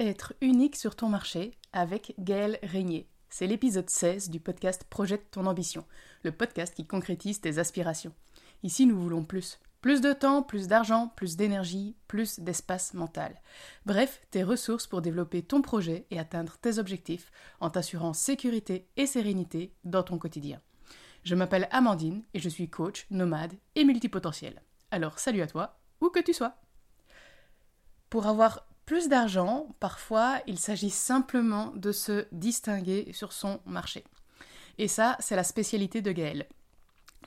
[0.00, 3.06] Être unique sur ton marché avec Gaël Régnier.
[3.28, 5.84] C'est l'épisode 16 du podcast Projette ton ambition,
[6.22, 8.14] le podcast qui concrétise tes aspirations.
[8.62, 9.60] Ici, nous voulons plus.
[9.82, 13.42] Plus de temps, plus d'argent, plus d'énergie, plus d'espace mental.
[13.84, 17.30] Bref, tes ressources pour développer ton projet et atteindre tes objectifs
[17.60, 20.62] en t'assurant sécurité et sérénité dans ton quotidien.
[21.24, 24.62] Je m'appelle Amandine et je suis coach, nomade et multipotentiel.
[24.90, 26.54] Alors salut à toi, où que tu sois.
[28.08, 34.02] Pour avoir plus d'argent, parfois il s'agit simplement de se distinguer sur son marché.
[34.78, 36.48] Et ça, c'est la spécialité de Gaël.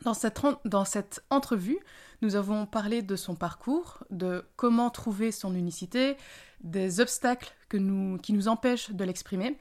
[0.01, 1.79] Dans cette, entrevue,
[2.21, 6.17] nous avons parlé de son parcours, de comment trouver son unicité,
[6.59, 9.57] des obstacles qui nous empêchent de l'exprimer,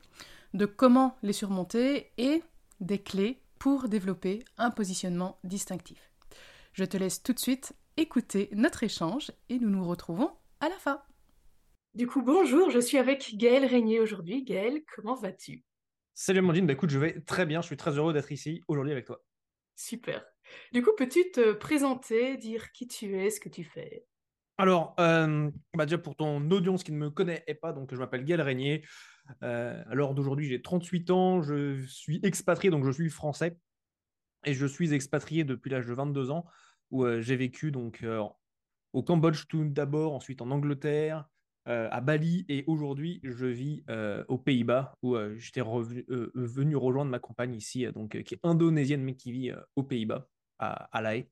[0.55, 2.43] de comment les surmonter et
[2.81, 6.11] des clés pour développer un positionnement distinctif.
[6.73, 10.79] Je te laisse tout de suite écouter notre échange et nous nous retrouvons à la
[10.79, 11.01] fin.
[11.95, 14.45] Du coup, bonjour, je suis avec Gaël Régnier aujourd'hui.
[14.45, 15.63] Gaël, comment vas-tu?
[16.15, 18.93] Salut Amandine, bah écoute, je vais très bien, je suis très heureux d'être ici aujourd'hui
[18.93, 19.23] avec toi.
[19.77, 20.25] Super.
[20.73, 24.07] Du coup, peux-tu te présenter, dire qui tu es, ce que tu fais?
[24.57, 28.25] Alors, euh, bah déjà pour ton audience qui ne me connaît pas, donc je m'appelle
[28.25, 28.87] Gaël Régnier.
[29.43, 33.59] Euh, alors d'aujourd'hui, j'ai 38 ans, je suis expatrié, donc je suis français.
[34.47, 36.47] Et je suis expatrié depuis l'âge de 22 ans,
[36.91, 38.03] où euh, j'ai vécu donc
[38.95, 41.29] au Cambodge tout d'abord, ensuite en Angleterre,
[41.69, 47.11] euh, à Bali et aujourd'hui je vis euh, aux Pays-Bas où euh, j'étais venu rejoindre
[47.13, 51.17] ma compagne ici, donc qui est indonésienne mais qui vit aux Pays-Bas, à, à La
[51.17, 51.29] Haye.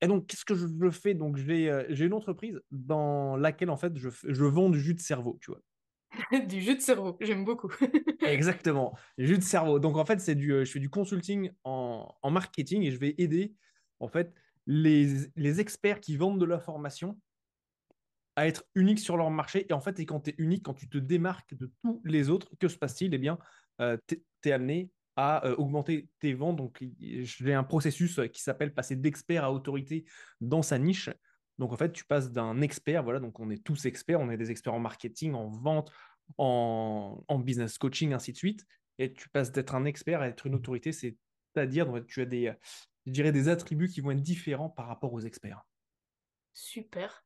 [0.00, 1.14] et donc, qu'est-ce que je fais?
[1.14, 5.38] Donc, j'ai une entreprise dans laquelle, en fait, je, je vends du jus de cerveau,
[5.40, 5.60] tu vois.
[6.46, 7.72] du jus de cerveau, j'aime beaucoup.
[8.24, 9.80] Exactement, jus de cerveau.
[9.80, 13.16] Donc, en fait, c'est du, je fais du consulting en, en, marketing et je vais
[13.18, 13.54] aider,
[13.98, 14.32] en fait,
[14.66, 17.18] les, les experts qui vendent de la formation
[18.36, 19.66] à être unique sur leur marché.
[19.68, 22.50] Et en fait, quand tu es unique, quand tu te démarques de tous les autres,
[22.58, 23.14] que se passe-t-il?
[23.14, 23.38] Eh bien,
[23.80, 26.56] euh, tu es, amené à euh, augmenter tes ventes.
[26.56, 30.04] Donc, j'ai un processus qui s'appelle passer d'expert à autorité
[30.40, 31.10] dans sa niche.
[31.58, 34.36] Donc, en fait, tu passes d'un expert, voilà, donc on est tous experts, on est
[34.36, 35.92] des experts en marketing, en vente,
[36.36, 38.66] en, en business coaching, ainsi de suite.
[38.98, 42.52] Et tu passes d'être un expert à être une autorité, c'est-à-dire, tu as des,
[43.06, 45.62] je dirais, des attributs qui vont être différents par rapport aux experts.
[46.52, 47.23] Super.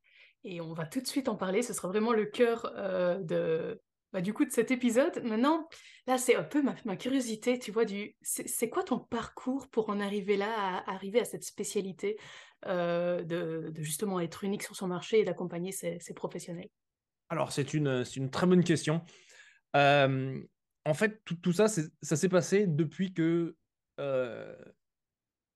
[0.49, 1.63] Et on va tout de suite en parler.
[1.63, 3.83] Ce sera vraiment le cœur euh, de,
[4.15, 5.23] bah, du coup de cet épisode.
[5.23, 5.69] Maintenant,
[6.07, 10.01] là, c'est un peu ma, curiosité, tu vois, du c'est quoi ton parcours pour en
[10.01, 12.17] arriver là, arriver à cette spécialité
[12.65, 16.71] euh, de, justement être unique sur son marché et d'accompagner ses, professionnels?
[17.29, 19.03] Alors, c'est une, une très bonne question.
[19.77, 20.41] Euh,
[20.87, 23.55] en fait, tout, tout ça, ça s'est passé depuis que...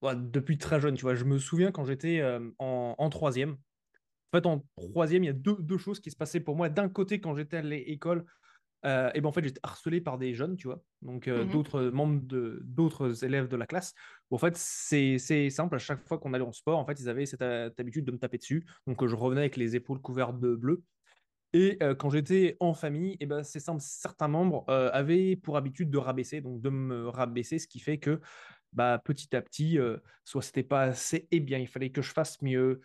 [0.03, 1.15] depuis très jeune, tu vois.
[1.15, 2.23] Je me souviens quand j'étais
[2.59, 3.57] en troisième,
[4.33, 6.69] en fait, en troisième, il y a deux, choses qui se passaient pour moi.
[6.69, 8.25] D'un côté, quand j'étais à l'école,
[8.85, 11.53] euh, et ben en fait, j'étais harcelé par des jeunes, tu vois, donc euh, mhm.
[11.53, 13.95] d'autres membres de d'autres élèves de la classe.
[14.31, 15.19] en fait, c'est
[15.51, 15.77] simple.
[15.77, 18.19] À chaque fois qu'on allait en sport, en fait, ils avaient cette, habitude de me
[18.19, 18.67] taper dessus.
[18.87, 20.83] Donc, je revenais avec les épaules couvertes de bleu.
[21.53, 25.91] Et euh, quand j'étais en famille, et ben c'est simple, certains membres avaient pour habitude
[25.91, 28.21] de rabaisser, donc de me rabaisser, ce qui fait que
[28.73, 29.79] bah, petit à petit,
[30.25, 32.81] soit c'était pas assez, et bien il fallait que je fasse mieux,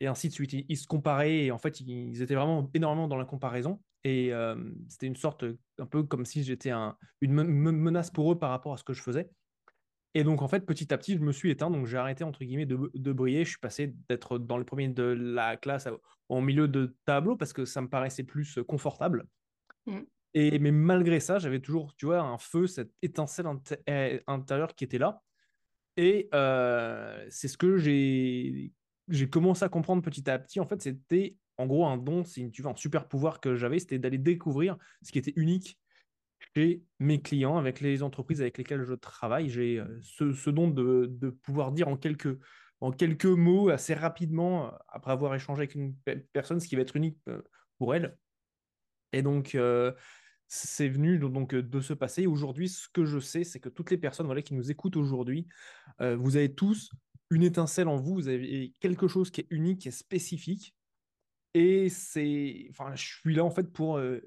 [0.00, 0.52] et ainsi de suite.
[0.52, 3.80] Ils, se comparaient et en fait, ils étaient vraiment énormément dans la comparaison.
[4.04, 4.56] Et euh,
[4.88, 5.44] c'était une sorte,
[5.78, 8.92] un peu comme si j'étais un, une menace pour eux par rapport à ce que
[8.92, 9.28] je faisais.
[10.14, 11.70] Et donc, en fait, petit à petit, je me suis éteint.
[11.70, 13.44] Donc, j'ai arrêté, entre guillemets, de, de, briller.
[13.44, 15.88] Je suis passé d'être dans le premier de la classe
[16.28, 19.26] en milieu de tableau parce que ça me paraissait plus confortable.
[19.86, 20.00] Mm.
[20.34, 23.46] Et, mais malgré ça, j'avais toujours, tu vois, un feu, cette étincelle
[24.26, 25.22] intérieure qui était là.
[25.96, 28.72] Et euh, c'est ce que j'ai
[29.08, 32.50] j'ai commencé à comprendre petit à petit, en fait, c'était en gros un don, si
[32.50, 35.78] tu veux, un super pouvoir que j'avais, c'était d'aller découvrir ce qui était unique
[36.54, 39.48] chez mes clients, avec les entreprises avec lesquelles je travaille.
[39.48, 45.34] J'ai euh, ce, don de, pouvoir dire en quelques, mots, assez rapidement, euh, après avoir
[45.34, 45.96] échangé avec une
[46.32, 47.42] personne, ce qui va être unique euh,
[47.78, 48.16] pour elle.
[49.12, 49.56] Et donc,
[50.48, 52.26] c'est venu donc de se passer.
[52.26, 55.46] Aujourd'hui, ce que je sais, c'est que toutes les personnes voilà, qui nous écoutent aujourd'hui,
[55.98, 56.90] vous avez tous
[57.30, 60.74] une étincelle en vous, vous avez quelque chose qui est unique, qui est spécifique.
[61.54, 64.20] Et c'est, enfin, je suis là en fait pour, euh,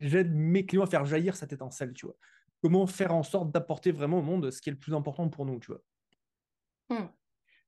[0.00, 2.16] j'aide mes clients à faire jaillir cette étincelle, tu vois.
[2.62, 5.46] Comment faire en sorte d'apporter vraiment au monde ce qui est le plus important pour
[5.46, 5.82] nous, tu vois.
[6.88, 7.08] Hmm.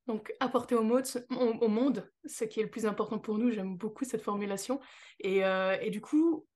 [0.07, 3.77] Donc, apporter au monde, au, monde, ce qui est le plus important pour nous, j'aime
[3.77, 4.79] beaucoup cette formulation.
[5.19, 6.47] Et, euh, et, du coup,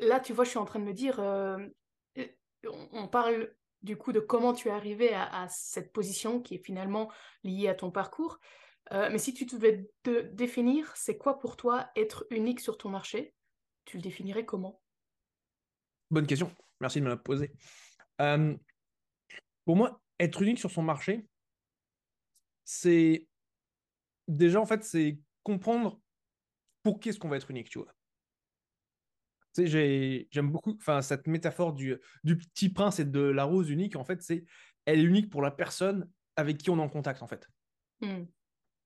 [0.00, 1.58] là, tu vois, je suis en train de me dire, euh,
[2.92, 7.10] on parle du coup de comment tu es arrivé à, cette position qui est finalement
[7.44, 8.38] liée à ton parcours.
[8.92, 12.88] Euh, mais si tu devais te définir, c'est quoi pour toi être unique sur ton
[12.88, 13.34] marché?
[13.84, 14.80] Tu le définirais comment?
[16.10, 16.54] Bonne question.
[16.80, 17.52] Merci de me la poser.
[18.20, 18.56] Euh,
[19.64, 21.26] pour moi, être unique sur son marché,
[22.64, 23.26] c'est
[24.26, 26.00] déjà en fait, c'est comprendre
[26.82, 27.92] pour qui est-ce qu'on va être unique, tu vois.
[29.66, 33.96] J'aime beaucoup cette métaphore du, du petit prince et de la rose unique.
[33.96, 34.44] En fait, c'est
[34.86, 37.48] elle est unique pour la personne avec qui on est en contact, en fait.
[38.00, 38.24] Hmm.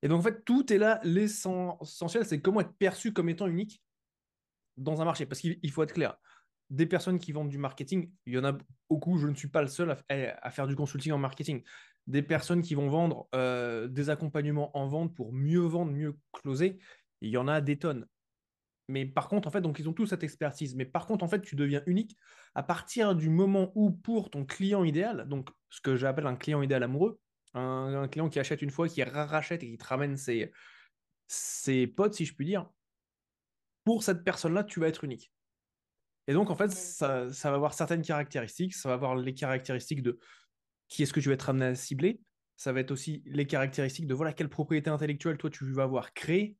[0.03, 1.01] Et donc, en fait, tout est là.
[1.05, 3.81] L'essentiel, c'est comment être perçu comme étant unique
[4.77, 5.27] dans un marché.
[5.27, 6.17] Parce qu'il faut être clair.
[6.71, 8.57] Des personnes qui vendent du marketing, il y en a
[8.89, 9.19] beaucoup.
[9.19, 11.63] Je ne suis pas le seul à, faire du consulting en marketing.
[12.07, 16.79] Des personnes qui vont vendre euh, des accompagnements en vente pour mieux vendre, mieux closer,
[17.21, 18.07] il y en a des tonnes.
[18.93, 20.77] Mais par contre, en fait, donc ils ont tous cette expertise.
[20.77, 22.17] Mais par contre, en fait, tu deviens unique
[22.55, 26.61] à partir du moment où, pour ton client idéal, donc ce que j'appelle un client
[26.61, 27.19] idéal amoureux,
[27.55, 30.53] un, client qui achète une fois, qui rachète et qui te ramène ses,
[31.27, 32.69] ses potes, si je puis dire,
[33.85, 35.33] pour cette personne-là, tu vas être unique.
[36.29, 38.75] Et donc, en fait, ça, va avoir certaines caractéristiques.
[38.75, 40.19] Ça va avoir les caractéristiques de
[40.89, 42.21] qui est-ce que tu vas être amené à cibler.
[42.57, 46.13] Ça va être aussi les caractéristiques de voilà quelle propriété intellectuelle toi tu vas avoir
[46.13, 46.57] créée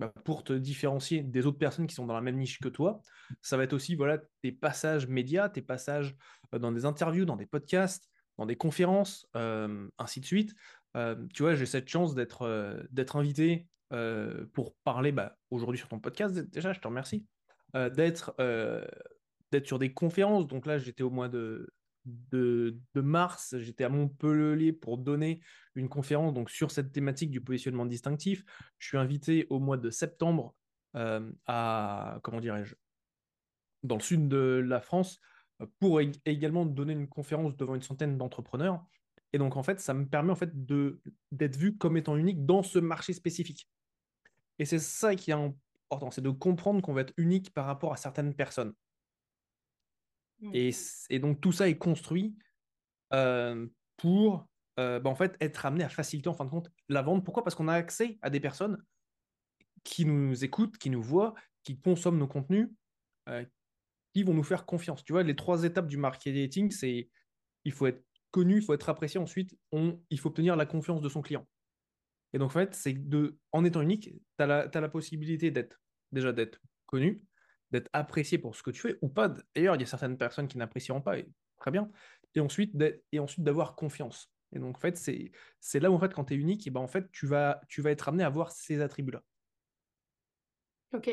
[0.00, 3.02] bah, pour te différencier des autres personnes qui sont dans la même niche que toi.
[3.42, 6.16] Ça va être aussi voilà tes passages médias, tes passages
[6.54, 8.08] euh, dans des interviews, dans des podcasts,
[8.38, 10.54] dans des conférences, euh, ainsi de suite.
[10.96, 12.46] Euh, tu vois, j'ai cette chance d'être
[13.14, 13.68] invité
[14.54, 16.34] pour parler bah, aujourd'hui sur ton podcast.
[16.34, 17.26] Déjà, je te remercie.
[17.74, 18.34] d'être
[19.52, 20.46] d'être sur des conférences.
[20.46, 21.68] Donc là, j'étais au mois de,
[22.04, 25.40] de, mars, j'étais à Montpellier pour donner
[25.74, 28.44] une conférence donc, sur cette thématique du positionnement distinctif.
[28.78, 30.54] Je suis invité au mois de septembre
[30.94, 32.74] à, comment dirais-je,
[33.82, 35.20] dans le sud de la France
[35.78, 38.84] pour également donner une conférence devant une centaine d'entrepreneurs.
[39.32, 40.50] Et donc, en fait, ça me permet en fait
[41.32, 43.68] d'être vu comme étant unique dans ce marché spécifique.
[44.58, 47.92] Et c'est ça qui est important, c'est de comprendre qu'on va être unique par rapport
[47.92, 48.74] à certaines personnes.
[50.40, 50.52] Mmh.
[50.54, 52.36] Et, donc, tout ça est construit
[53.12, 53.66] euh,
[53.96, 54.46] pour
[54.78, 57.24] euh, bah, en fait, être amené à faciliter en fin de compte la vente.
[57.24, 57.44] Pourquoi?
[57.44, 58.82] Parce qu'on a accès à des personnes
[59.84, 61.34] qui nous écoutent, qui nous voient,
[61.64, 62.68] qui consomment nos contenus,
[63.28, 63.44] euh,
[64.14, 65.04] qui vont nous faire confiance.
[65.04, 67.10] Tu vois, les trois étapes du marketing, c'est
[67.64, 69.20] il faut être connu, il faut être apprécié.
[69.20, 71.46] Ensuite, on, il faut obtenir la confiance de son client.
[72.32, 75.80] Et donc, en fait, c'est de, en étant unique, tu as la, la possibilité d'être
[76.12, 77.22] déjà d'être connu,
[77.70, 79.28] d'être apprécié pour ce que tu fais ou pas.
[79.54, 81.28] D'ailleurs, il y a certaines personnes qui n'apprécieront pas, et
[81.58, 81.90] très bien.
[82.34, 82.74] Et ensuite,
[83.12, 84.32] et ensuite d'avoir confiance.
[84.52, 86.80] Et donc, en fait, c'est, là où, en fait, quand tu es unique, et ben,
[86.80, 89.22] en fait, tu vas, tu vas être amené à avoir ces attributs-là.
[90.92, 91.10] Ok.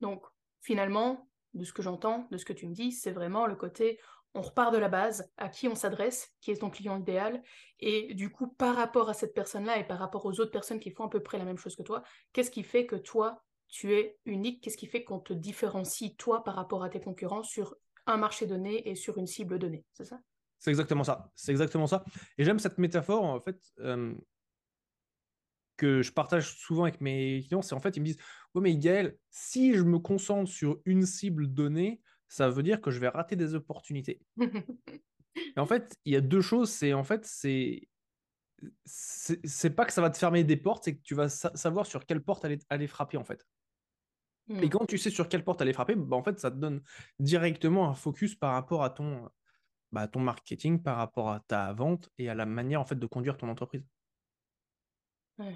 [0.00, 0.24] Donc,
[0.60, 3.98] finalement, de ce que j'entends, de ce que tu me dis, c'est vraiment le côté
[4.34, 7.42] on repart de la base, à qui on s'adresse, qui est ton client idéal,
[7.80, 10.90] et du coup, par rapport à cette personne-là et par rapport aux autres personnes qui
[10.90, 12.02] font à peu près la même chose que toi,
[12.32, 16.42] qu'est-ce qui fait que toi, tu es unique Qu'est-ce qui fait qu'on te différencie, toi,
[16.44, 17.76] par rapport à tes concurrents sur
[18.06, 20.20] un marché donné et sur une cible donnée C'est ça?
[20.58, 21.30] C'est exactement ça.
[21.34, 22.04] C'est exactement ça.
[22.36, 24.14] Et j'aime cette métaphore, en fait, euh,
[25.76, 28.18] que je partage souvent avec mes clients, c'est en fait, ils me disent
[28.54, 32.90] Oui, mais Gaël, si je me concentre sur une cible donnée, ça veut dire que
[32.90, 34.20] je vais rater des opportunités.
[35.36, 36.70] Et en fait, il y a deux choses.
[36.70, 37.88] C'est en fait, c'est
[38.84, 42.04] c'est pas que ça va te fermer des portes, c'est que tu vas savoir sur
[42.04, 43.46] quelle porte aller, aller frapper en fait.
[44.50, 44.70] Et mmh.
[44.70, 46.82] quand tu sais sur quelle porte aller frapper, bah, en fait, ça te donne
[47.18, 49.28] directement un focus par rapport à ton,
[49.92, 53.06] bah, ton marketing, par rapport à ta vente et à la manière en fait de
[53.06, 53.84] conduire ton entreprise.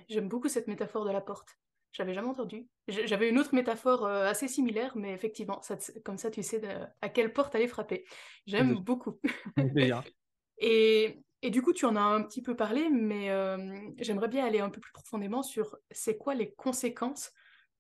[0.09, 1.59] J'aime beaucoup cette métaphore de la porte.
[1.93, 2.67] J'avais jamais entendu.
[2.89, 5.61] J'avais une autre métaphore euh, assez similaire, mais effectivement,
[6.05, 6.63] comme ça, tu sais
[7.03, 8.07] à quelle porte aller frapper.
[8.47, 9.21] J'aime beaucoup.
[10.59, 14.47] et, et, du coup, tu en as un petit peu parlé, mais euh, j'aimerais bien
[14.47, 17.33] aller un peu plus profondément sur c'est quoi les conséquences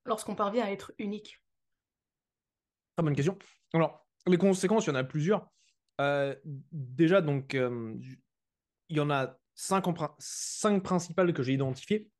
[0.04, 1.42] lorsqu'on parvient à être unique.
[2.96, 3.38] Très bonne question.
[3.72, 5.50] Alors, les conséquences, il y en a plusieurs.
[6.00, 6.34] Euh,
[6.72, 9.84] déjà, donc, il y en a cinq,
[10.82, 12.10] principales que j'ai identifiées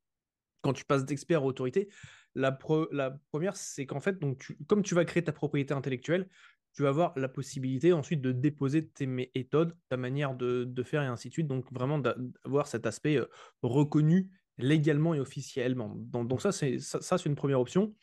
[0.61, 1.89] quand tu passes d'expert à autorité.
[2.35, 2.57] La,
[2.91, 6.29] la première, c'est qu'en fait, donc comme tu vas créer ta propriété intellectuelle,
[6.73, 11.03] tu vas avoir la possibilité ensuite de déposer tes méthodes, ta manière de, de faire
[11.03, 11.47] et ainsi de suite.
[11.47, 13.27] Donc vraiment d'avoir cet aspect euh,
[13.61, 15.93] reconnu légalement et officiellement.
[15.95, 17.93] Donc, ça, c'est ça, c'est une première option.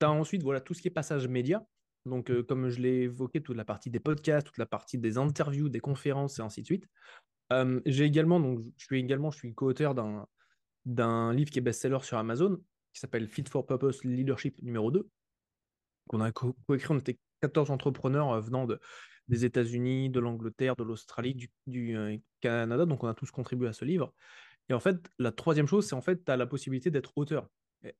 [0.00, 1.64] Tu as ensuite voilà, tout ce qui est passage média.
[2.04, 5.18] Donc, euh, comme je l'ai évoqué, toute la partie des podcasts, toute la partie des
[5.18, 6.86] interviews, des conférences et ainsi de suite
[7.84, 9.94] j'ai également, donc je suis également, je suis co-auteur
[10.84, 12.58] d'un, livre qui est best-seller sur Amazon,
[12.92, 15.08] qui s'appelle Fit for Purpose Leadership numéro 2,
[16.08, 16.94] qu'on a co-écrit.
[16.94, 18.80] On était 14 entrepreneurs euh, venant de,
[19.28, 22.86] des États-Unis, de l'Angleterre, de l'Australie, du, euh, Canada.
[22.86, 24.12] Donc, on a tous contribué à ce livre.
[24.68, 27.48] Et en fait, la troisième chose, c'est en fait, tu as la possibilité d'être auteur.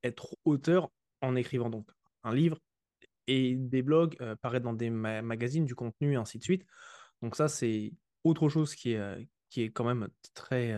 [0.03, 1.89] Être auteur en écrivant donc
[2.25, 2.59] un livre
[3.27, 6.65] et des blogs, paraître dans des magazines, du contenu, et ainsi de suite.
[7.23, 7.93] Donc ça, c'est
[8.25, 10.75] autre chose qui est, qui est quand même très,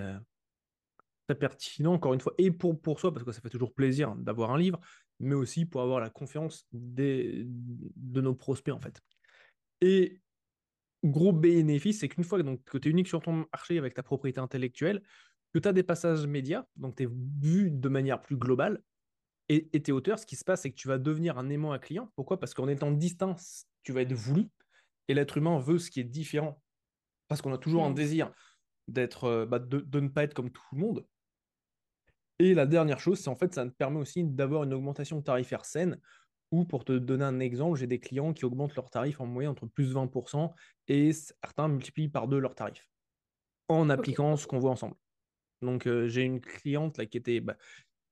[1.27, 4.15] très pertinent, encore une fois, et pour, pour soi, parce que ça fait toujours plaisir
[4.17, 4.81] d'avoir un livre,
[5.21, 9.01] mais aussi pour avoir la confiance des, de nos prospects, en fait.
[9.81, 10.21] Et
[11.05, 14.03] gros bénéfice, c'est qu'une fois donc, que tu es unique sur ton marché avec ta
[14.03, 15.03] propriété intellectuelle,
[15.53, 17.09] que tu as des passages médias, donc tu es
[17.41, 18.83] vu de manière plus globale,
[19.49, 21.73] et, et tes auteurs, ce qui se passe, c'est que tu vas devenir un aimant
[21.73, 22.13] à client.
[22.17, 22.39] Pourquoi?
[22.39, 23.37] Parce qu'en étant distinct,
[23.83, 24.49] tu vas être voulu,
[25.09, 26.63] et l'être humain veut ce qui est différent,
[27.29, 27.95] parce qu'on a toujours un mmh.
[27.95, 28.33] désir
[28.89, 31.07] d'être, euh, bah, de, de, ne pas être comme tout le monde.
[32.39, 35.65] Et la dernière chose, c'est en fait, ça te permet aussi d'avoir une augmentation tarifaire
[35.65, 35.99] saine,
[36.51, 39.51] ou pour te donner un exemple, j'ai des clients qui augmentent leurs tarifs en moyenne
[39.51, 40.51] entre plus de 20%
[40.89, 42.89] et certains multiplient par deux leurs tarifs
[43.69, 44.95] en appliquant ce qu'on voit ensemble.
[45.63, 47.57] Donc euh, j'ai une cliente là qui était bah,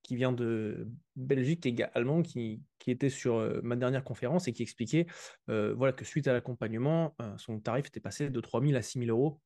[0.03, 4.63] qui vient de Belgique, allemand, qui, qui était sur euh, ma dernière conférence et qui
[4.63, 5.07] expliquait
[5.49, 9.01] euh, voilà, que suite à l'accompagnement, son tarif était passé de 3 000 à 6
[9.01, 9.41] 000 euros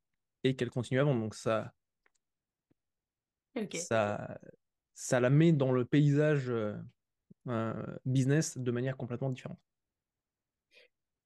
[0.44, 1.20] et qu'elle continue à vendre.
[1.20, 1.72] Donc ça,
[3.74, 4.38] ça,
[4.94, 6.52] ça la met dans le paysage
[8.04, 9.58] business de manière complètement différente.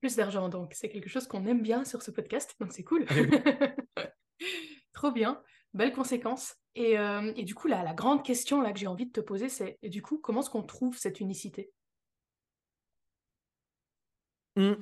[0.00, 3.04] Plus d'argent, donc c'est quelque chose qu'on aime bien sur ce podcast, donc c'est cool.
[4.92, 5.42] Trop bien,
[5.74, 6.56] belle conséquence.
[6.76, 9.78] Et, euh, et du coup, la, grande question que j'ai envie de te poser, c'est
[9.82, 11.70] du coup, comment est-ce qu'on trouve cette unicité?
[14.56, 14.74] Mmh.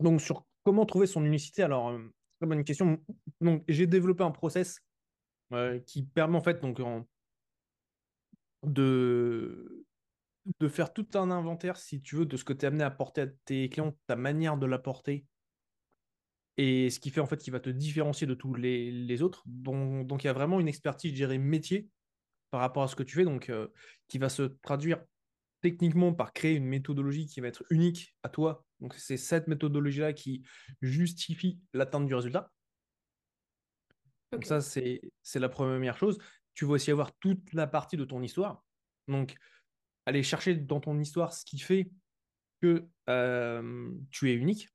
[0.00, 1.98] Donc, sur comment trouver son unicité, alors, euh,
[2.40, 2.98] bonne question.
[3.40, 4.80] Donc, j'ai développé un process
[5.52, 6.80] euh, qui permet en fait donc,
[8.62, 9.84] de
[10.68, 13.22] faire tout un inventaire, si tu veux, de ce que tu es amené à porter
[13.22, 15.26] à tes clients, ta manière de l'apporter,
[16.56, 19.42] et ce qui fait en fait qu'il va te différencier de tous les, autres.
[19.46, 21.88] Donc, donc, il y a vraiment une expertise, je dirais, métier
[22.50, 23.68] par rapport à ce que tu fais, donc euh,
[24.08, 25.02] qui va se traduire
[25.60, 28.64] techniquement par créer une méthodologie qui va être unique à toi.
[28.80, 30.42] Donc c'est cette méthodologie-là qui
[30.82, 32.52] justifie l'atteinte du résultat.
[34.30, 35.00] Donc ça, c'est
[35.34, 36.18] la première chose.
[36.54, 38.62] Tu vas aussi avoir toute la partie de ton histoire.
[39.08, 39.34] Donc,
[40.06, 41.90] aller chercher dans ton histoire ce qui fait
[42.60, 44.68] que euh, tu es unique.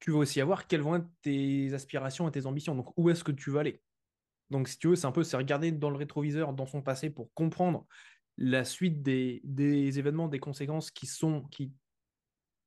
[0.00, 2.74] Tu vas aussi avoir quelles vont être tes aspirations et tes ambitions.
[2.74, 3.82] Donc, où est-ce que tu veux aller?
[4.50, 7.10] Donc, si tu veux, c'est un peu c'est regarder dans le rétroviseur, dans son passé,
[7.10, 7.86] pour comprendre
[8.36, 9.42] la suite des,
[9.98, 11.72] événements, des conséquences qui sont qui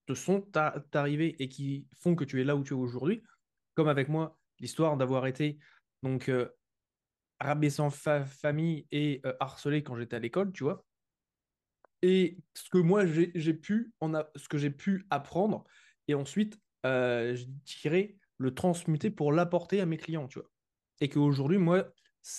[0.05, 0.45] te sont
[0.93, 3.23] arrivés et qui font que tu es là où tu es aujourd'hui.
[3.75, 5.57] Comme avec moi, l'histoire d'avoir été
[6.03, 6.49] donc euh,
[7.39, 10.85] rabaissant fa famille et euh, harcelé quand j'étais à l'école, tu vois.
[12.01, 13.93] Et ce que moi j'ai pu,
[14.53, 15.63] j'ai pu apprendre,
[16.07, 20.49] et ensuite, euh, je dirais, le transmuter pour l'apporter à mes clients, tu vois.
[21.01, 21.89] Et qu'aujourd'hui, moi,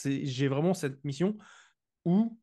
[0.05, 1.37] j'ai vraiment cette mission
[2.05, 2.39] où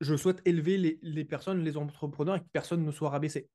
[0.00, 3.50] je souhaite élever les, les, personnes, les entrepreneurs, et que personne ne soit rabaissé.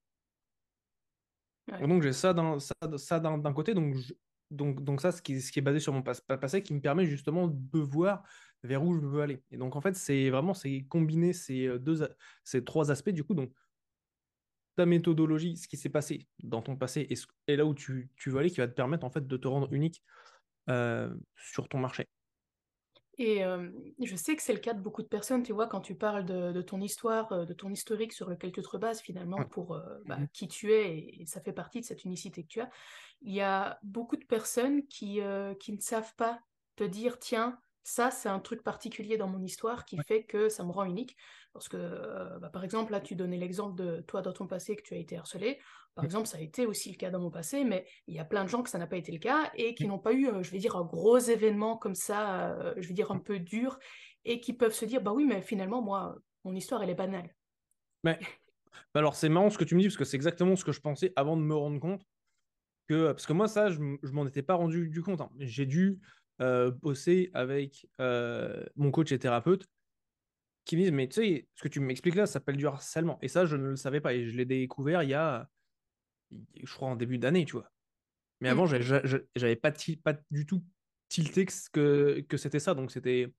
[1.81, 4.13] Donc j'ai ça d'un ça, ça d'un côté, donc je,
[4.51, 7.05] donc, donc ça, ce qui, ce qui est basé sur mon passé, qui me permet
[7.05, 8.24] justement de voir
[8.63, 9.43] vers où je veux aller.
[9.51, 12.07] Et donc, en fait, c'est vraiment c'est combiner ces, euh, deux,
[12.43, 13.33] ces trois aspects, du coup.
[13.33, 13.51] Donc,
[14.75, 17.08] ta méthodologie, ce qui s'est passé dans ton passé
[17.48, 19.48] et, là où tu, tu, veux aller, qui va te permettre, en fait, de te
[19.48, 20.03] rendre unique
[20.70, 22.08] euh, sur ton marché.
[23.17, 23.44] Et
[24.03, 26.25] je sais que c'est le cas de beaucoup de personnes, tu vois, quand tu parles
[26.25, 30.27] de, ton histoire, de ton historique sur lequel tu te rebases finalement pour bah, mmh
[30.34, 32.70] qui tu es, et, ça fait partie de cette unicité que tu as,
[33.22, 35.22] il y a beaucoup de personnes qui,
[35.62, 36.41] qui ne savent pas
[36.75, 40.63] te dire, tiens, ça, c'est un truc particulier dans mon histoire qui fait que ça
[40.63, 41.15] me rend unique.
[41.54, 44.82] Parce que, bah, par exemple, là, tu donnais l'exemple de toi dans ton passé que
[44.82, 45.60] tu as été harcelé.
[45.94, 48.25] Par exemple, ça a été aussi le cas dans mon passé, mais il y a
[48.25, 50.27] plein de gens que ça n'a pas été le cas et qui n'ont pas eu,
[50.27, 53.38] euh, je vais dire, un gros événement comme ça, euh, je vais dire un peu
[53.38, 53.77] dur,
[54.25, 57.36] et qui peuvent se dire, bah oui, mais finalement, moi, mon histoire, elle est banale.
[58.04, 58.18] Mais
[58.96, 60.82] alors, c'est marrant ce que tu me dis, parce que c'est exactement ce que je
[60.82, 62.01] pensais avant de me rendre compte.
[62.88, 65.22] Que, parce que moi, ça, je, je m'en étais pas rendu du compte.
[65.22, 65.30] Hein.
[65.38, 66.01] J'ai dû
[66.42, 69.65] euh, bosser avec mon coach et thérapeute
[70.65, 73.20] qui me disent, mais tu sais, ce que tu m'expliques là, ça s'appelle du harcèlement.
[73.22, 74.15] Et ça, je ne le savais pas.
[74.15, 75.48] Et je l'ai découvert il y a
[76.32, 77.72] je crois en début d'année, tu vois.
[78.42, 78.82] Mais avant, mmh.
[79.36, 79.72] j'avais pas,
[80.04, 80.63] pas du tout
[81.08, 82.74] tilté que, que c'était ça.
[82.74, 83.34] Donc c'était,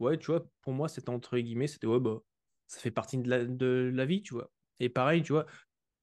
[0.00, 2.20] ouais, tu vois, pour moi, c'était entre guillemets, c'était, ouais, bah,
[2.66, 4.50] ça fait partie de la, de la vie, tu vois.
[4.80, 5.46] Et pareil, tu vois,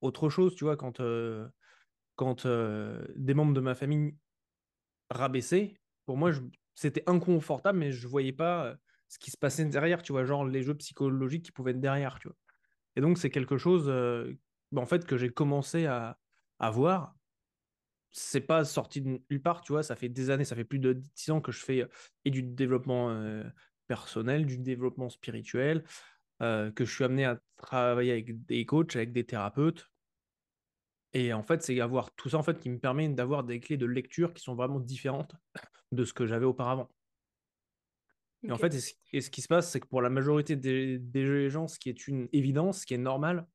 [0.01, 1.47] autre chose, tu vois, quand, euh,
[2.15, 4.15] quand euh, des membres de ma famille
[5.09, 5.75] rabaissaient,
[6.11, 6.31] pour moi,
[6.75, 8.75] c'était inconfortable, mais je voyais pas euh,
[9.07, 12.19] ce qui se passait derrière, tu vois, genre les jeux psychologiques qui pouvaient être derrière,
[12.19, 12.35] tu vois.
[12.97, 13.87] Et donc, c'est quelque chose
[14.73, 16.17] bah, en fait, que j'ai commencé à,
[16.73, 17.15] voir.
[18.11, 20.79] C'est pas sorti de nulle part, tu vois, ça fait des années, ça fait plus
[20.79, 21.87] de 10 ans que je fais
[22.25, 23.17] et du développement
[23.87, 25.85] personnel, du développement spirituel,
[26.41, 29.89] que je suis amené à travailler avec des coachs, avec des thérapeutes.
[31.13, 33.77] Et en fait, c'est avoir tout ça en fait qui me permet d'avoir des clés
[33.77, 35.35] de lecture qui sont vraiment différentes
[35.91, 36.89] de ce que j'avais auparavant.
[38.43, 38.73] Et en fait,
[39.13, 41.89] et ce, qui se passe, c'est que pour la majorité des, des, gens, ce qui
[41.89, 43.45] est une évidence, ce qui est normal,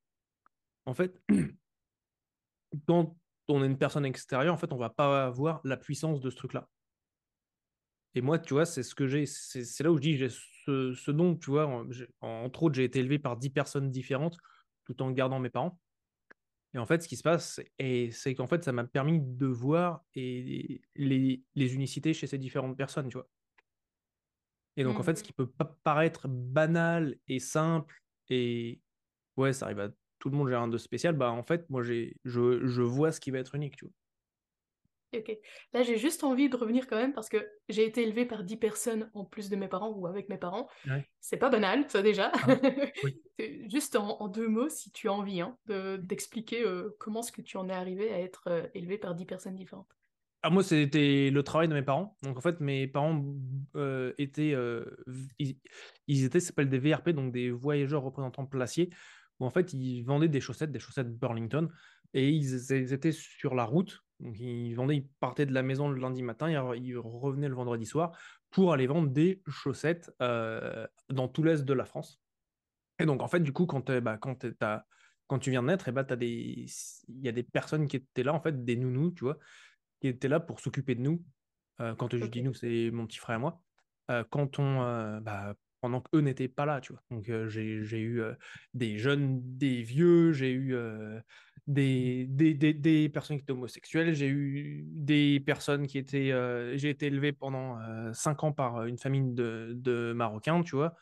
[0.85, 1.21] en fait,
[2.87, 3.17] quand
[3.49, 6.37] on est une personne extérieure, en fait, on va pas avoir la puissance de ce
[6.37, 6.69] truc-là.
[8.15, 10.95] Et moi, tu vois, c'est ce que j'ai, c'est là où je dis, j'ai ce,
[10.95, 11.85] ce, don, tu vois,
[12.21, 14.39] entre autres, j'ai été élevé par dix personnes différentes,
[14.85, 15.79] tout en gardant mes parents.
[16.77, 20.05] Et en fait, ce qui se passe, c'est qu'en fait, ça m'a permis de voir
[20.15, 23.31] et les, les unicités chez ces différentes personnes, tu vois.
[24.77, 25.27] Et donc, en fait, ce mmh.
[25.27, 28.83] qui peut pas paraître banal et simple, et
[29.39, 31.83] ouais, ça arrive à tout le monde, j'ai rien de spécial, bah en fait, moi,
[31.83, 33.95] j'ai, je, je vois ce qui va être unique, tu vois.
[35.15, 35.33] Ok.
[35.73, 38.57] Là, j'ai juste envie de revenir quand même parce que j'ai été élevée par 10
[38.57, 40.69] personnes en plus de mes parents ou avec mes parents.
[41.21, 42.33] C'est pas banal, ça déjà.
[42.35, 42.57] Ah,
[43.69, 45.57] juste en, deux mots, si tu as envie hein,
[46.01, 49.27] d'expliquer euh, comment est-ce que tu en es arrivé à être euh, élevé par 10
[49.27, 49.97] personnes différentes.
[50.47, 52.17] Alors moi, c'était le travail de mes parents.
[52.23, 53.21] Donc en fait, mes parents
[53.75, 54.85] euh, étaient, euh,
[55.41, 58.91] ils, étaient, ça s'appelle des VRP, donc des voyageurs représentants placiers,
[59.41, 61.69] où en fait, ils vendaient des chaussettes, des chaussettes Burlington,
[62.15, 64.05] et ils, étaient sur la route.
[64.21, 67.85] Donc ils vendaient, ils partaient de la maison le lundi matin, ils revenaient le vendredi
[67.85, 68.17] soir
[68.51, 72.21] pour aller vendre des chaussettes euh, dans tout l'est de la France.
[72.99, 74.47] Et donc en fait, du coup, quand, bah, quand,
[75.27, 76.67] quand tu viens de naître, bah, des...
[77.09, 79.39] il y a des personnes qui étaient là, en fait, des nounous, tu vois,
[80.01, 81.23] qui était là pour s'occuper de nous.
[81.81, 83.61] Euh, quand je dis nous, c'est mon petit frère et moi.
[84.11, 87.03] Euh, quand on, euh, bah, pendant qu'eux n'étaient pas là, tu vois.
[87.11, 88.23] Donc j'ai eu
[88.73, 90.75] des jeunes, des vieux, j'ai eu
[91.67, 96.31] des, des, des, des, personnes qui étaient homosexuelles, j'ai eu des personnes qui étaient...
[96.77, 97.79] j'ai été élevé pendant
[98.13, 100.95] cinq ans par une famille de, de Marocains, tu vois.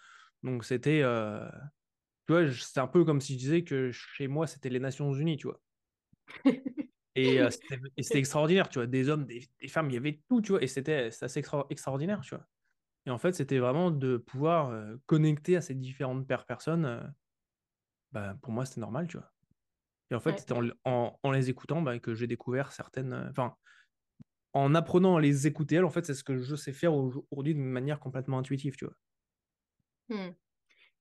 [0.42, 1.02] Donc c'était...
[2.26, 5.12] tu vois, c'est un peu comme si je disais que chez moi, c'était les Nations
[5.12, 5.60] Unies, tu vois.
[7.14, 7.78] Et, c'était
[8.18, 11.10] extraordinaire, tu vois, des hommes, des, femmes, il y avait tout, tu vois, et c'était
[11.20, 12.46] assez extraordinaire, tu vois.
[13.06, 14.72] Et en fait, c'était vraiment de pouvoir
[15.04, 17.14] connecter à ces différentes personnes.
[18.12, 19.33] bah, pour moi, c'était normal, tu vois.
[20.14, 23.26] Et en fait, c'était en, en, les écoutant bah, que j'ai découvert certaines.
[23.30, 23.56] Enfin,
[24.52, 27.54] en apprenant à les écouter, elles, en fait, c'est ce que je sais faire aujourd'hui
[27.54, 28.94] d'une manière complètement intuitive, tu vois.
[30.10, 30.34] Mmh.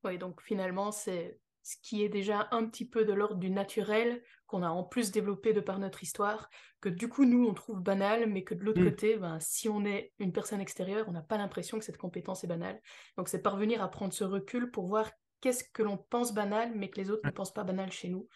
[0.03, 4.23] Oui, donc finalement, c'est ce qui est déjà un petit peu de l'ordre du naturel,
[4.47, 6.49] qu'on a en plus développé de par notre histoire,
[6.81, 8.85] que du coup, nous, on trouve banal, mais que de l'autre mm.
[8.85, 12.43] côté, ben, si on est une personne extérieure, on n'a pas l'impression que cette compétence
[12.43, 12.81] est banale.
[13.15, 16.89] Donc, c'est parvenir à prendre ce recul pour voir qu'est-ce que l'on pense banal, mais
[16.89, 18.27] que les autres ne pensent pas banal chez nous.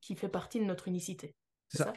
[0.00, 1.34] Qui fait partie de notre unicité.
[1.68, 1.92] C'est ça,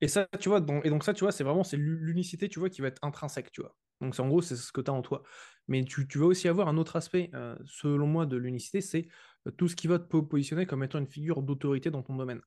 [0.00, 2.70] Et ça, tu vois, et donc ça, tu vois, c'est vraiment c'est l'unicité, tu vois,
[2.70, 3.74] qui va être intrinsèque, tu vois.
[4.00, 5.22] Donc, en gros, c'est ce que tu as en toi.
[5.68, 9.08] Mais tu, vas aussi avoir un autre aspect, euh, selon moi, de l'unicité, c'est
[9.46, 12.40] euh, tout ce qui va te positionner comme étant une figure d'autorité dans ton domaine.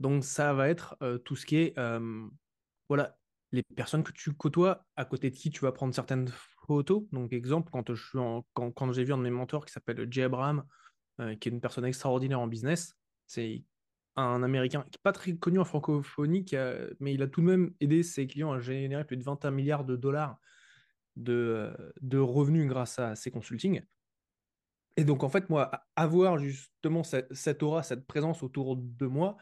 [0.00, 1.74] Donc, ça va être euh, tout ce qui est,
[2.88, 3.18] voilà,
[3.52, 6.28] les personnes que tu côtoies, à côté de qui tu vas prendre certaines
[6.66, 7.04] photos.
[7.12, 8.18] Donc, exemple, quand, je suis
[8.54, 10.64] quand, quand j'ai vu un de mes mentors qui s'appelle Jay Abraham,
[11.18, 12.94] qui est une personne extraordinaire en business,
[13.26, 13.64] c'est
[14.20, 16.44] un Américain qui n'est pas très connu en francophonie,
[17.00, 19.84] mais il a tout de même aidé ses clients à générer plus de 21 milliards
[19.84, 20.38] de dollars
[21.16, 23.82] de, revenus grâce à ses consultings.
[24.96, 29.36] Et donc, en fait, moi, avoir justement cette, aura, cette présence autour de moi,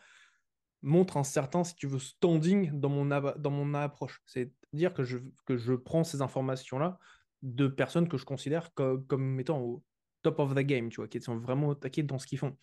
[0.82, 4.22] montre un certain, si tu veux, standing dans mon, approche.
[4.26, 6.98] C'est-à-dire que je, que je prends ces informations-là
[7.42, 9.82] de personnes que je considère comme, comme étant au,
[10.26, 12.56] top of the game, tu vois, qui sont vraiment attaqués dans ce qu'ils font.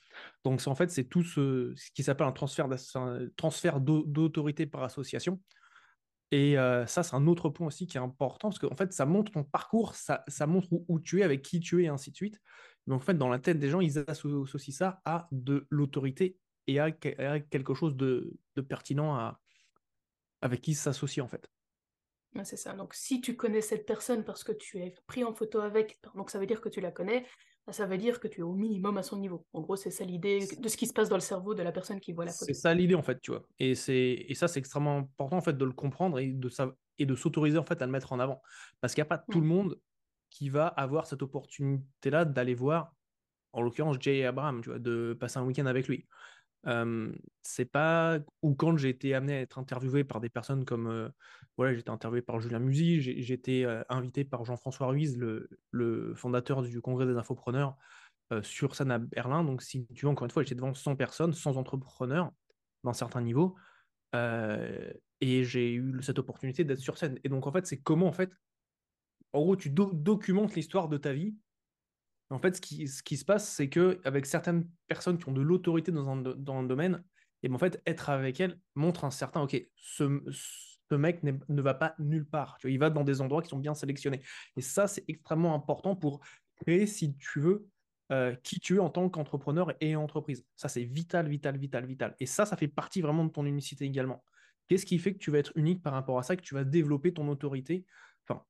[0.44, 2.68] Donc, en fait, c'est tout ce, qui s'appelle un transfert,
[3.80, 5.40] d'autorité par association.
[6.32, 9.06] Et euh, ça, c'est un autre point aussi qui est important, parce qu'en fait, ça
[9.06, 12.18] montre ton parcours, ça, montre où, tu es, avec qui tu es, et ainsi de
[12.18, 12.42] suite.
[12.86, 16.80] Donc, en fait, dans la tête des gens, ils associent ça à de l'autorité et
[16.80, 18.36] à, quelque chose de,
[18.68, 19.36] pertinent
[20.42, 21.50] avec qui s'associer, en fait.
[22.44, 22.74] c'est ça.
[22.74, 26.30] Donc, si tu connais cette personne parce que tu es pris en photo avec, donc
[26.30, 27.26] ça veut dire que tu la connais,
[27.72, 29.46] ça veut dire que tu es au minimum à son niveau.
[29.54, 31.72] En gros, c'est ça l'idée de ce qui se passe dans le cerveau de la
[31.72, 32.46] personne qui voit la photo.
[32.46, 33.44] C'est ça l'idée, en fait, tu vois.
[33.60, 34.26] Et, c'est...
[34.28, 36.50] et ça, c'est extrêmement important, en fait, de le comprendre et de,
[37.00, 38.42] et de s'autoriser, en fait, à le mettre en avant.
[38.82, 39.50] Parce qu'il n'y a pas tout le mm.
[39.50, 39.80] monde
[40.30, 42.94] qui va avoir cette opportunité-là d'aller voir,
[43.54, 46.08] en l'occurrence, Jay Abraham, tu vois, de passer un week-end avec lui
[47.42, 51.12] c'est pas ou quand j'ai été amené à être interviewé par des personnes comme
[51.58, 56.62] voilà j'étais interviewé par Julien Musy j'ai été invité par Jean-François Ruiz le, le, fondateur
[56.62, 57.76] du congrès des infopreneurs
[58.42, 59.44] sur scène à Berlin.
[59.44, 62.32] Donc si tu veux encore une fois j'étais devant 100 personnes 100 entrepreneurs
[62.84, 63.56] d'un certain niveau
[64.14, 67.20] et j'ai eu cette opportunité d'être sur scène.
[67.24, 68.32] Et donc en fait c'est comment en fait
[69.34, 71.36] en gros tu documentes l'histoire de ta vie
[72.34, 72.62] En fait, ce
[73.04, 77.04] qui, se passe, c'est que avec certaines personnes qui ont de l'autorité dans un, domaine,
[77.44, 80.22] et ben, en fait, être avec elles montre un certain, ok, ce,
[80.92, 82.58] mec ne va pas nulle part.
[82.64, 84.22] Il va dans des endroits qui sont bien sélectionnés.
[84.58, 86.22] Et ça, c'est extrêmement important pour
[86.56, 87.68] créer, si tu veux,
[88.12, 90.46] euh, qui tu es en tant qu'entrepreneur et entreprise.
[90.56, 92.16] Ça, c'est vital, vital, vital, vital.
[92.20, 94.24] Et ça, ça fait partie vraiment de ton unicité également.
[94.68, 96.64] Qu'est-ce qui fait que tu vas être unique par rapport à ça, que tu vas
[96.64, 97.86] développer ton autorité,
[98.28, 98.44] enfin,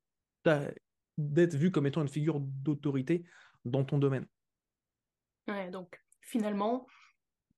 [1.17, 3.23] d'être vu comme étant une figure d'autorité
[3.65, 4.27] dans ton domaine.
[5.47, 6.87] Ouais, donc finalement,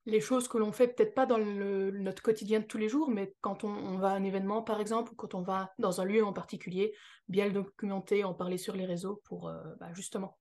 [0.06, 3.34] les choses que l'on fait peut-être pas dans notre quotidien de tous les jours, mais
[3.42, 6.24] quand on, va à un événement par exemple, ou quand on va dans un lieu
[6.24, 6.94] en particulier,
[7.28, 10.38] bien le documenter, en parler sur les réseaux pour euh, bah, justement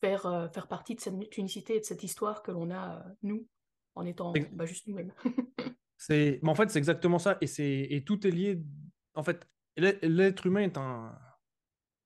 [0.00, 3.12] faire, euh, faire partie de cette unicité et de cette histoire que l'on a, euh,
[3.22, 3.46] nous,
[3.94, 5.12] en étant bah, juste nous-mêmes.
[5.98, 8.62] c'est, en fait, c'est exactement ça, et, c'est, et tout est lié.
[9.14, 9.46] En fait,
[9.76, 11.14] l'être humain est un,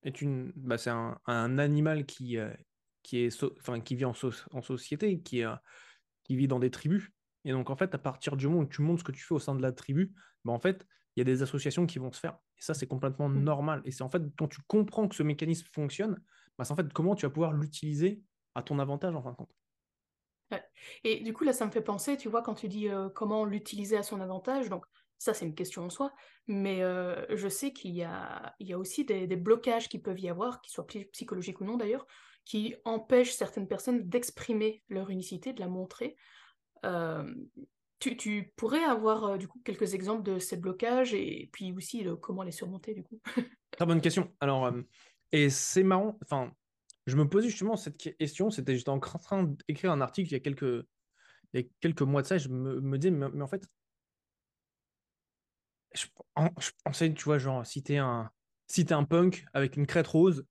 [0.03, 2.37] est une, bah, c'est un, animal qui,
[3.07, 4.15] qui, est enfin, qui vit en,
[4.51, 5.45] en société, qui,
[6.29, 7.09] vit dans des tribus.
[7.45, 9.35] Et donc, en fait, à partir du moment où tu montres ce que tu fais
[9.35, 10.13] au sein de la tribu,
[10.45, 12.37] bah, en fait, il y a des associations qui vont se faire.
[12.59, 13.45] Et ça, c'est complètement mmh.
[13.45, 13.83] normal.
[13.85, 16.21] Et c'est en fait, quand tu comprends que ce mécanisme fonctionne,
[16.59, 18.23] bah, c'est en fait comment tu vas pouvoir l'utiliser
[18.57, 19.55] à ton avantage en fin de compte.
[21.05, 23.97] Et du coup, là, ça me fait penser, tu vois, quand tu dis comment l'utiliser
[23.97, 24.85] à son avantage, donc
[25.19, 26.13] ça, c'est une question en soi,
[26.47, 26.83] mais
[27.31, 30.29] je sais qu'il y a, il y a aussi des, des, blocages qui peuvent y
[30.29, 32.07] avoir, qu'ils soient psychologiques ou non d'ailleurs,
[32.47, 36.17] qui empêchent certaines personnes d'exprimer leur unicité, de la montrer.
[36.87, 37.35] Euh,
[37.99, 42.45] tu, pourrais avoir euh, du coup quelques exemples de ces blocages et puis aussi comment
[42.45, 43.21] les surmonter du coup?
[43.73, 44.33] Très bonne question.
[44.41, 44.81] Alors, euh,
[45.33, 46.53] et c'est marrant, enfin,
[47.07, 50.37] je me posais justement cette question, c'était j'étais en train d'écrire un article il y
[50.37, 50.87] a quelques,
[51.53, 53.67] il y a quelques mois de ça, je me, me disais, mais, en fait,
[55.95, 56.07] je,
[56.61, 58.31] je, pensais, tu vois, genre, si t'es un,
[58.69, 60.47] si es un punk avec une crête rose,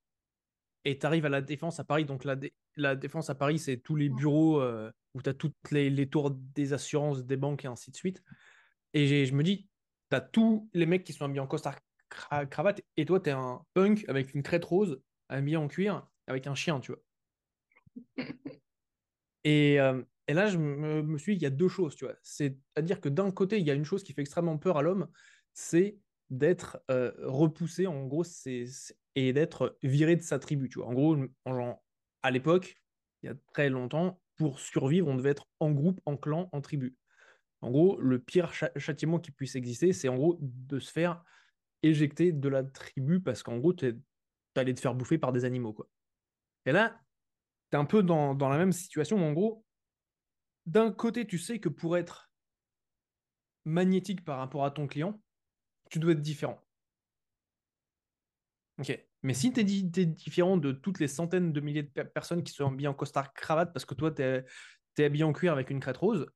[0.86, 2.06] et tu arrives à la défense à Paris.
[2.06, 2.38] Donc, la,
[2.78, 6.32] la défense à Paris, c'est tous les bureaux euh, où tu as toutes les, tours
[6.32, 8.24] des assurances, des banques et ainsi de suite.
[8.94, 9.68] Et je me dis,
[10.10, 11.78] tu as tous les mecs qui sont habillés en costard
[12.50, 16.48] cravate et toi, tu es un punk avec une crête rose, habillé en cuir, avec
[16.48, 17.02] un chien, tu vois.
[19.44, 22.06] et, euh, et, là, je me, me suis dit, il y a deux choses, tu
[22.06, 22.16] vois.
[22.22, 25.08] C'est-à-dire que d'un côté, il y a une chose qui fait extrêmement peur à l'homme,
[25.54, 25.98] c'est
[26.30, 28.66] d'être euh, repoussé, en gros, c'est
[29.16, 30.70] et d'être viré de sa tribu.
[30.70, 30.88] Tu vois.
[30.88, 31.18] En gros,
[32.24, 32.76] à l'époque,
[33.24, 36.62] il y a très longtemps, pour survivre, on devait être en groupe, en clan, en
[36.62, 36.96] tribu.
[37.62, 41.24] En gros, le pire châtiment qui puisse exister, c'est en gros de se faire
[41.82, 43.94] éjecter de la tribu parce qu'en gros, tu
[44.56, 45.74] allais te faire bouffer par des animaux.
[45.74, 45.88] Quoi.
[46.66, 47.00] Et là,
[47.72, 49.18] tu es un peu dans, dans la même situation.
[49.18, 49.66] En gros,
[50.66, 52.30] d'un côté, tu sais que pour être
[53.66, 55.22] magnétique par rapport à ton client,
[55.90, 56.65] tu dois être différent.
[58.80, 59.00] Ok.
[59.24, 62.68] Mais si tu es, différent de toutes les centaines de milliers de personnes qui sont
[62.68, 64.46] habillées en costard cravate parce que toi, tu es,
[65.04, 66.28] habillé en cuir avec une crête rose,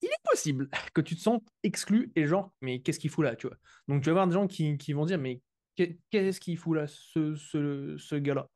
[0.00, 3.36] il est possible que tu te sentes exclu et genre, mais qu'est-ce qu'il fout là,
[3.36, 3.56] tu vois?
[3.88, 5.42] Donc, tu vas avoir des gens qui, vont dire, mais
[5.76, 8.48] qu'est-ce qu'il fout là, ce, gars-là?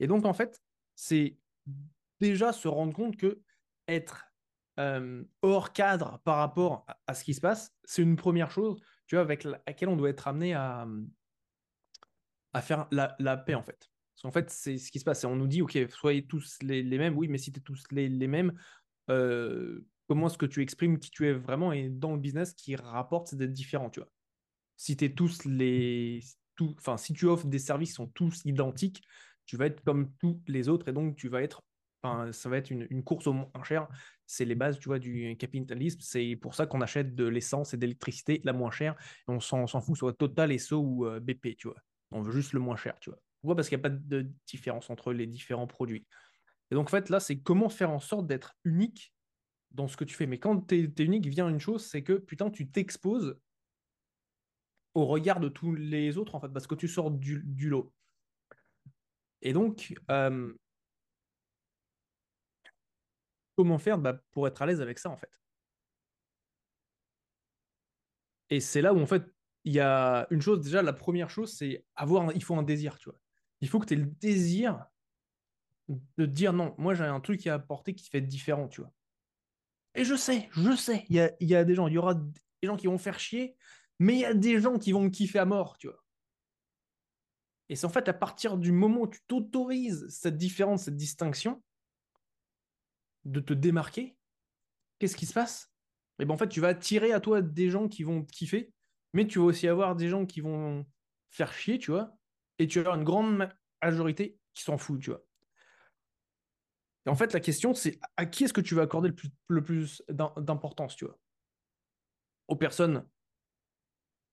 [0.00, 0.60] Et donc, en fait,
[0.94, 1.36] c'est
[2.20, 3.40] déjà se rendre compte que
[3.86, 4.24] être
[5.42, 9.22] hors cadre par rapport à, ce qui se passe, c'est une première chose, tu vois,
[9.22, 10.86] avec laquelle on doit être amené à,
[12.58, 13.90] à faire la, paix, en fait.
[14.14, 15.24] Parce qu'en fait, c'est ce qui se passe.
[15.24, 17.16] On nous dit, OK, soyez tous les, mêmes.
[17.16, 18.52] Oui, mais si tu es tous les, mêmes,
[19.10, 22.74] euh, comment est-ce que tu exprimes qui tu es vraiment Et dans le business, qui
[22.74, 24.10] rapporte, c'est d'être différent, tu vois?
[24.76, 26.20] Si tu tous les.
[26.60, 29.02] Enfin, si tu offres des services qui sont tous identiques,
[29.46, 31.62] tu vas être comme tous les autres et donc tu vas être.
[32.32, 33.88] Ça va être une, course au moins cher.
[34.24, 35.98] C'est les bases, tu vois, du capitalisme.
[36.00, 38.94] C'est pour ça qu'on achète de l'essence et de l'électricité la moins chère.
[39.26, 41.76] On s'en fout, soit Total, ESSO ou euh, BP, tu vois?
[42.10, 43.18] On veut juste le moins cher, tu vois.
[43.40, 43.56] Pourquoi?
[43.56, 46.06] Parce qu'il n'y a pas de différence entre les différents produits.
[46.70, 49.14] Et donc, en fait, là, c'est comment faire en sorte d'être unique
[49.70, 50.26] dans ce que tu fais.
[50.26, 53.38] Mais quand tu es, unique, vient une chose, c'est que, putain, tu t'exposes
[54.94, 57.92] au regard de tous les autres, en fait, parce que tu sors du, lot.
[59.42, 60.52] Et donc, euh,
[63.56, 65.30] comment faire bah, pour être à l'aise avec ça, en fait?
[68.50, 69.24] Et c'est là où, en fait,
[69.64, 72.98] il y a une chose, déjà, la première chose, c'est avoir, il faut un désir,
[72.98, 73.18] tu vois.
[73.60, 74.86] Il faut que tu aies le désir
[75.88, 78.92] de dire non, moi j'ai un truc à apporter qui fait différent, tu vois.
[79.94, 82.14] Et je sais, je sais, il y a, y a des gens, il y aura
[82.14, 83.56] des gens qui vont faire chier,
[83.98, 86.04] mais il y a des gens qui vont me kiffer à mort, tu vois.
[87.68, 91.62] Et c'est en fait à partir du moment où tu t'autorises cette différence, cette distinction,
[93.24, 94.16] de te démarquer,
[94.98, 95.70] qu'est-ce qui se passe?
[96.18, 98.32] Et eh ben en fait, tu vas attirer à toi des gens qui vont te
[98.32, 98.72] kiffer
[99.12, 100.86] mais tu vas aussi avoir des gens qui vont
[101.30, 102.16] faire chier, tu vois,
[102.58, 103.48] et tu vas avoir une grande
[103.82, 105.24] majorité qui s'en fout, tu vois.
[107.06, 109.30] Et en fait, la question, c'est à qui est-ce que tu vas accorder le plus,
[109.48, 111.18] le plus d'importance, tu vois?
[112.48, 113.06] Aux personnes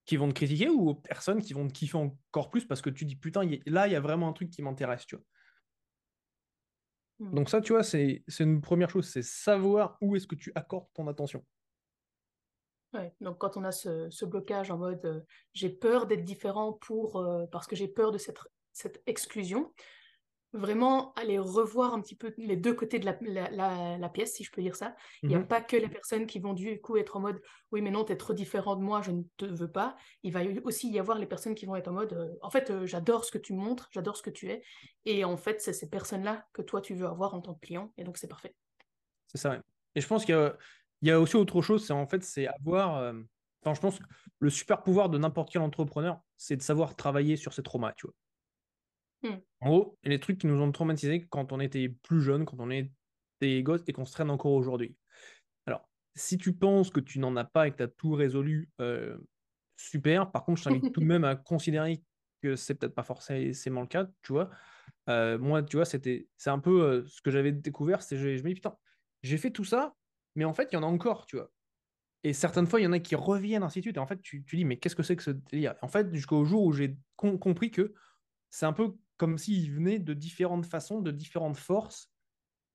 [0.06, 2.90] qui vont te critiquer ou aux personnes qui vont te kiffer encore plus parce que
[2.90, 5.26] tu dis putain, là, il y a vraiment un truc qui m'intéresse, tu vois?
[7.20, 7.34] Hmm.
[7.34, 10.88] Donc ça, tu vois, c'est une première chose, c'est savoir où est-ce que tu accordes
[10.94, 11.46] ton attention.
[12.96, 15.20] Ouais, donc quand on a ce, blocage en mode euh,
[15.54, 18.40] j'ai peur d'être différent pour, euh, parce que j'ai peur de cette,
[18.72, 19.74] cette exclusion,
[20.54, 24.62] vraiment aller revoir un petit peu les deux côtés de la, pièce, si je peux
[24.62, 24.96] dire ça.
[25.24, 25.48] Il n'y a mhm.
[25.48, 27.42] pas que les personnes qui vont du coup être en mode
[27.74, 29.98] oui, mais non, tu es trop différent de moi, je ne te veux pas.
[30.24, 32.86] Il va aussi y avoir les personnes qui vont être en mode euh, en fait,
[32.86, 34.64] j'adore ce que tu montres, j'adore ce que tu es.
[35.04, 37.92] Et en fait, c'est ces personnes-là que toi, tu veux avoir en tant que client.
[37.98, 38.56] Et donc, c'est parfait.
[39.28, 39.60] C'est ça,
[39.96, 40.24] Et je pense
[41.00, 42.98] qu'il y, a aussi autre chose, c'est en fait, c'est avoir.
[42.98, 43.14] Euh,
[43.62, 44.06] enfin, je pense que
[44.40, 48.08] le super pouvoir de n'importe quel entrepreneur, c'est de savoir travailler sur ses traumas, tu
[48.08, 49.32] vois.
[49.32, 49.40] Hmm.
[49.62, 52.70] En gros, les trucs qui nous ont traumatisés quand on était plus jeune, quand on
[52.70, 54.96] était gosses et qu'on se traîne encore aujourd'hui.
[55.66, 58.70] Alors, si tu penses que tu n'en as pas et que tu as tout résolu,
[58.82, 59.18] euh,
[59.78, 60.32] super.
[60.32, 62.04] Par contre, je t'invite tout de même à considérer
[62.42, 64.50] que c'est peut-être pas forcément le cas, tu vois.
[65.10, 68.38] Euh, moi, tu vois, c'était, c'est un peu euh, ce que j'avais découvert, c'est je,
[68.38, 68.76] je me dis, putain,
[69.24, 69.96] j'ai fait tout ça,
[70.36, 71.52] mais en fait, il y en a encore, tu vois.
[72.24, 73.98] Et certaines fois, il y en a qui reviennent, ainsi de suite.
[73.98, 75.76] Et en fait, tu, tu dis, mais qu'est-ce que c'est que ce délire?
[75.82, 77.94] En fait, jusqu'au jour où j'ai compris que
[78.50, 82.12] c'est un peu comme s'il venait de différentes façons, de différentes forces,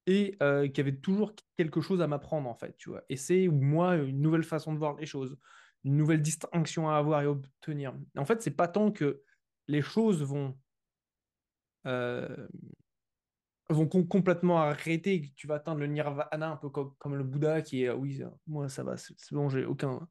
[0.06, 3.02] et euh, qu'il y avait toujours quelque chose à m'apprendre, en fait, tu vois.
[3.08, 5.36] Et c'est, moi, une nouvelle façon de voir les choses,
[5.84, 7.94] une nouvelle distinction à avoir et obtenir.
[8.16, 9.22] En fait, c'est pas tant que
[9.68, 10.58] les choses vont...
[11.86, 12.48] Euh,
[13.70, 17.62] vont complètement arrêter, que tu vas atteindre le nirvana un peu comme, comme le Bouddha
[17.62, 20.08] qui est oui, moi ça va, c'est bon, j'ai aucun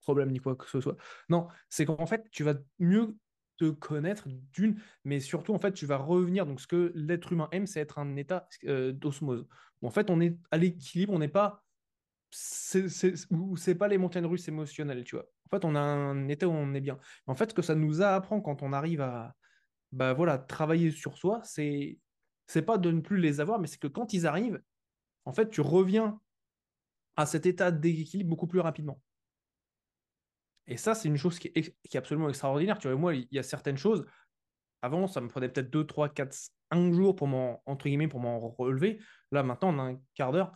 [0.00, 0.96] problème ni quoi que ce soit.
[1.28, 3.16] Non, c'est qu'en fait, tu vas mieux
[3.70, 6.46] connaître d'une, mais surtout en fait tu vas revenir.
[6.46, 9.46] Donc ce que l'être humain aime, c'est être un état euh, d'osmose.
[9.82, 11.64] en fait on est à l'équilibre, on n'est pas
[12.30, 15.26] c'est pas les montagnes russes émotionnelles, tu vois.
[15.46, 16.98] En fait on a un état où on est bien.
[17.26, 19.34] En fait ce que ça nous apprend quand on arrive à
[19.92, 21.98] bah voilà travailler sur soi, c'est
[22.46, 24.62] c'est pas de ne plus les avoir, mais c'est que quand ils arrivent,
[25.24, 26.20] en fait tu reviens
[27.16, 29.00] à cet état d'équilibre beaucoup plus rapidement.
[30.66, 32.78] Et ça, c'est une chose qui est, absolument extraordinaire.
[32.78, 34.06] Tu vois, moi, il y a certaines choses.
[34.80, 36.36] Avant, ça me prenait peut-être 2, 3, 4,
[36.70, 39.00] 1 jour pour m'en, entre guillemets, pour m'en relever.
[39.32, 40.52] Là, maintenant, en un quart d'heure,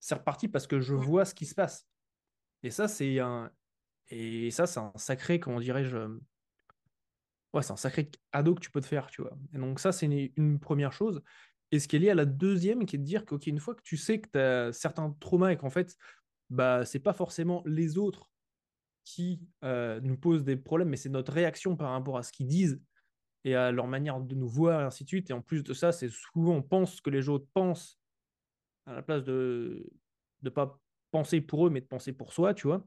[0.00, 1.88] c'est reparti parce que je vois ce qui se passe.
[2.62, 3.50] Et ça, c'est un,
[4.08, 5.96] et ça, c'est un sacré, comment dirais-je,
[7.54, 9.36] ouais, c'est un sacré ado que tu peux te faire, tu vois.
[9.54, 11.22] Et donc, ça, c'est une, première chose.
[11.70, 13.74] Et ce qui est lié à la deuxième, qui est de dire qu'une une fois
[13.74, 15.96] que tu sais que tu as certains traumas et qu'en fait,
[16.50, 18.30] bah, c'est pas forcément les autres
[19.04, 22.46] qui euh, nous posent des problèmes, mais c'est notre réaction par rapport à ce qu'ils
[22.46, 22.80] disent
[23.44, 25.30] et à leur manière de nous voir, et ainsi de suite.
[25.30, 28.00] Et en plus de ça, c'est souvent on pense que les autres pensent
[28.86, 29.86] à la place de
[30.42, 32.84] ne pas penser pour eux, mais de penser pour soi, tu vois.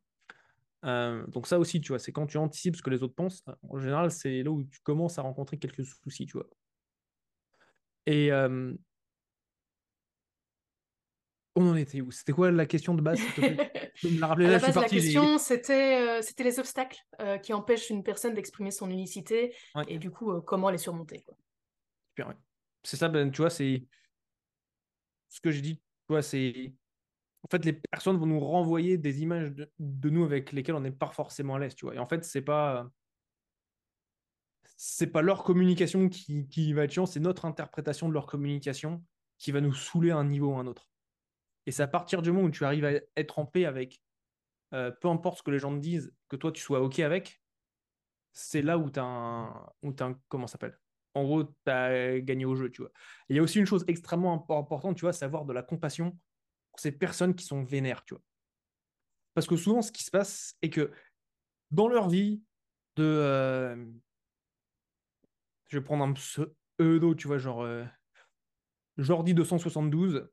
[0.86, 3.44] Euh, donc ça aussi, tu vois, c'est quand tu anticipes ce que les autres pensent,
[3.70, 6.48] en général, c'est là où tu commences à rencontrer quelques soucis, tu vois.
[8.06, 8.74] Et, euh,
[11.58, 12.12] on en était où?
[12.12, 13.20] C'était quoi la question de base
[14.04, 18.36] la, la, base, la question, c'était euh, c'était les obstacles euh, qui empêchent une personne
[18.36, 19.56] d'exprimer son unicité
[19.88, 21.26] et du coup, euh, comment les surmonter.
[22.10, 22.36] Super,
[22.84, 23.88] C'est ça, ben, tu vois, c'est
[25.30, 25.76] ce que j'ai dit.
[25.78, 26.74] Tu vois, c'est
[27.44, 30.92] en fait, les personnes vont nous renvoyer des images de, nous avec lesquelles on n'est
[30.92, 31.96] pas forcément à l'aise, tu vois.
[31.96, 32.90] Et en fait, c'est pas
[34.80, 39.04] c'est pas leur communication qui, qui va être chiant, c'est notre interprétation de leur communication
[39.40, 40.88] qui va nous saouler à un niveau ou à un autre.
[41.66, 44.02] Et c'est à partir du moment où tu arrives à être en paix avec,
[44.74, 47.42] euh, peu importe ce que les gens te disent, que toi tu sois OK avec,
[48.34, 49.48] c'est là où tu as un.
[50.00, 50.80] As un comment s'appelle?
[51.16, 52.92] En gros, tu as gagné au jeu, tu vois.
[53.30, 56.16] Il y a aussi une chose extrêmement importante, tu vois, c'est avoir de la compassion
[56.80, 58.24] ces personnes qui sont vénères, tu vois.
[59.34, 60.92] Parce que souvent, ce qui se passe est que
[61.72, 62.42] dans leur vie,
[62.96, 63.04] de.
[63.04, 63.86] Euh,
[65.68, 67.62] je vais prendre un pseudo, tu vois, genre.
[67.62, 67.84] Euh,
[68.98, 70.28] Jordi 272,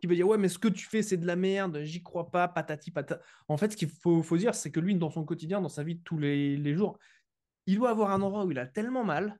[0.00, 2.30] qui veut dire ouais mais ce que tu fais c'est de la merde, j'y crois
[2.30, 3.24] pas, patati patata.
[3.48, 5.82] En fait, ce qu'il faut, faut dire, c'est que lui, dans son quotidien, dans sa
[5.82, 6.98] vie de tous les, les, jours,
[7.66, 9.38] il doit avoir un endroit où il a tellement mal,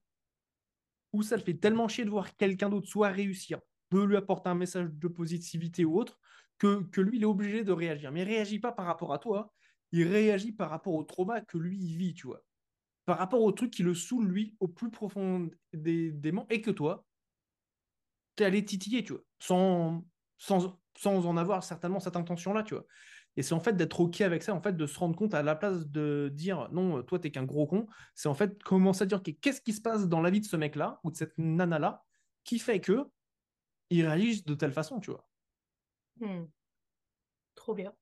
[1.12, 4.48] où ça le fait tellement chier de voir quelqu'un d'autre soit réussir, de lui apporter
[4.51, 6.18] un message de positivité ou autre,
[6.59, 8.12] que, lui, il est obligé de réagir.
[8.12, 9.53] Mais il réagit pas par rapport à toi,
[9.92, 12.42] il réagit par rapport au trauma que lui, vit, tu vois.
[13.07, 16.70] Par rapport au truc qui le saoule, lui, au plus profond des, des et que
[16.70, 17.07] toi,
[18.37, 20.05] tu es allé titiller, tu vois, sans,
[20.37, 22.85] sans, en avoir certainement cette intention-là, tu vois.
[23.37, 25.42] Et c'est en fait d'être OK avec ça, en fait, de se rendre compte à
[25.42, 29.07] la place de dire non, toi, t'es qu'un gros con, c'est en fait commencer à
[29.07, 32.05] dire qu'est-ce qui se passe dans la vie de ce mec-là ou de cette nana-là
[32.42, 33.07] qui fait que
[33.90, 35.29] ils réagissent de telle façon, tu vois.
[36.20, 36.46] Hmm.
[37.55, 37.92] Trop bien.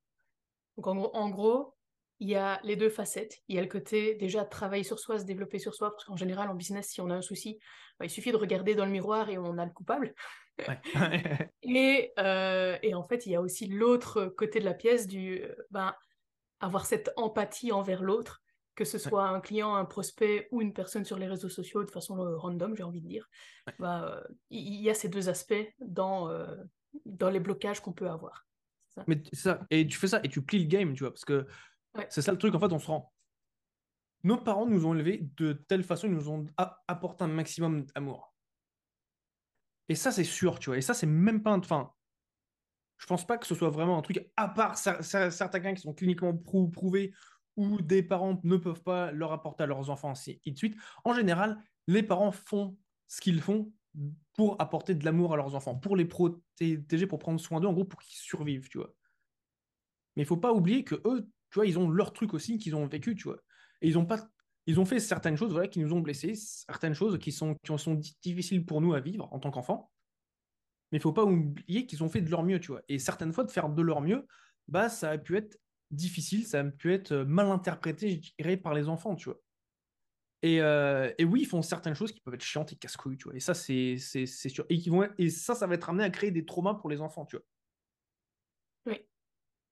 [0.77, 1.77] Donc en gros,
[2.18, 3.42] il y a les deux facettes.
[3.49, 6.16] Il y a le côté déjà travailler sur soi, se développer sur soi, parce qu'en
[6.16, 7.59] général en business, si on a un souci,
[7.99, 10.14] bah, il suffit de regarder dans le miroir et on a le coupable.
[11.62, 15.42] et, euh, et, en fait, il y a aussi l'autre côté de la pièce du
[15.70, 15.94] ben,
[16.61, 18.42] avoir cette empathie envers l'autre,
[18.77, 21.91] que ce soit un client, un prospect ou une personne sur les réseaux sociaux de
[21.91, 23.29] façon euh, random, j'ai envie de dire.
[23.79, 26.55] Bah, il y a ces deux aspects dans, euh,
[27.05, 28.47] dans les blocages qu'on peut avoir.
[28.95, 29.05] Ça.
[29.09, 31.47] Mais ça, et tu fais ça et tu plies le game, tu vois, parce que
[32.11, 33.12] c'est ça le truc, en fait, on se rend.
[34.23, 38.35] Nos parents nous ont élevés de telle façon, ils nous ont apporté un maximum d'amour.
[39.89, 40.79] Et ça, c'est sûr, tu vois.
[40.79, 41.57] Et ça, c'est même pas.
[41.57, 41.93] Enfin,
[42.99, 45.95] je pense pas que ce soit vraiment un truc, à part certains cas qui sont
[45.95, 47.12] cliniquement prouvés,
[47.57, 50.77] où des parents ne peuvent pas leur apporter à leurs enfants, et de suite.
[51.05, 52.77] En général, les parents font
[53.09, 53.73] ce qu'ils font
[54.35, 57.73] pour apporter de l'amour à leurs enfants, pour les protéger, pour prendre soin d'eux, en
[57.73, 58.95] gros, pour qu'ils survivent, tu vois.
[60.16, 62.77] Mais il faut pas oublier que eux, tu vois, ils ont leur truc aussi qu'ils
[62.77, 63.40] ont vécu, tu vois.
[63.81, 64.29] Et ils ont pas
[64.66, 67.79] ils ont fait certaines choses voilà, qui nous ont blessés, certaines choses qui sont, qui
[67.79, 69.92] sont difficiles pour nous à vivre en tant qu'enfants.
[70.90, 72.83] Mais il faut pas oublier qu'ils ont fait de leur mieux, tu vois.
[72.88, 74.27] Et certaines fois, de faire de leur mieux,
[74.69, 75.57] bah, ça a pu être
[75.90, 79.40] difficile, ça a pu être mal interprété, je dirais, par les enfants, tu vois.
[80.42, 83.25] Et, euh, et, oui, ils font certaines choses qui peuvent être chiantes et casse-couilles, tu
[83.25, 83.37] vois.
[83.37, 84.66] Et ça, c'est sûr.
[84.68, 87.01] Et, qui vont, et ça, ça va être amené à créer des traumas pour les
[87.01, 87.44] enfants, tu vois.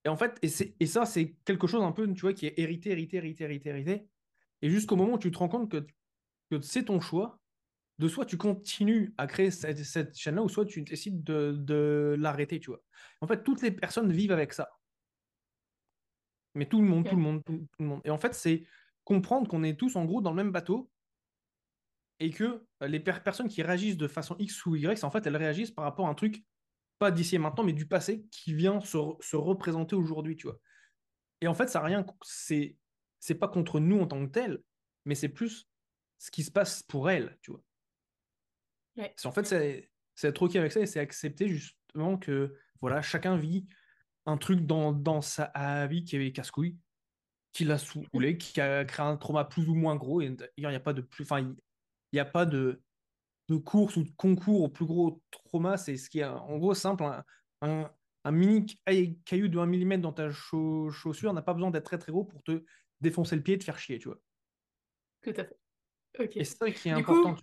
[0.05, 2.59] Et en fait, et, et ça, c'est quelque chose un peu, tu vois, qui est
[2.59, 4.09] hérité, hérité, hérité, hérité, hérité.
[4.63, 5.87] Et jusqu'au moment où tu te rends compte que,
[6.51, 7.41] que c'est ton choix,
[7.99, 12.17] de soit tu continues à créer cette, cette chaîne-là, ou soit tu décides de, de
[12.19, 12.83] l'arrêter, tu vois.
[13.21, 14.69] En fait, toutes les personnes vivent avec ça.
[16.55, 18.01] Mais tout le monde, tout le monde, tout, le monde.
[18.05, 18.65] Et en fait, c'est
[19.05, 20.91] comprendre qu'on est tous en gros dans le même bateau
[22.21, 25.73] et que les personnes qui réagissent de façon X ou Y, en fait, elles réagissent
[25.73, 26.45] par rapport à un truc
[26.99, 30.61] pas d'ici et maintenant, mais du passé qui vient se, se représenter aujourd'hui, tu vois.
[31.41, 32.77] Et en fait, ça rien, c'est,
[33.19, 34.63] c'est pas contre nous en tant que tel,
[35.05, 35.69] mais c'est plus
[36.19, 37.63] ce qui se passe pour elle, tu vois.
[39.25, 43.37] En fait, c'est, c'est être OK avec ça et c'est accepter justement que, voilà, chacun
[43.37, 43.67] vit
[44.27, 46.77] un truc dans, dans sa vie qui est casse-couille,
[47.53, 50.75] qui l'a saoulé, qui a créé un trauma plus ou moins gros, et il n'y
[50.75, 51.57] a pas de plus, enfin, il
[52.13, 52.83] n'y a pas de
[53.49, 56.75] de course ou de concours au plus gros trauma, c'est ce qui est en gros
[56.75, 57.05] simple.
[57.61, 57.91] Un,
[58.31, 58.67] mini
[59.25, 62.43] caillou de 1 mm dans ta chaussure n'a pas besoin d'être très très gros pour
[62.43, 62.65] te
[63.01, 64.19] défoncer le pied et te faire chier, tu vois.
[65.23, 65.57] Tout à fait.
[66.19, 66.37] Ok.
[66.37, 67.37] Et c'est ça qui est important.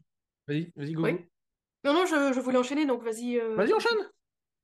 [0.48, 1.08] Vas-y, vas-y, go.
[1.84, 3.40] Non, non, je, voulais enchaîner, donc vas-y.
[3.40, 4.10] Euh, vas-y, enchaîne.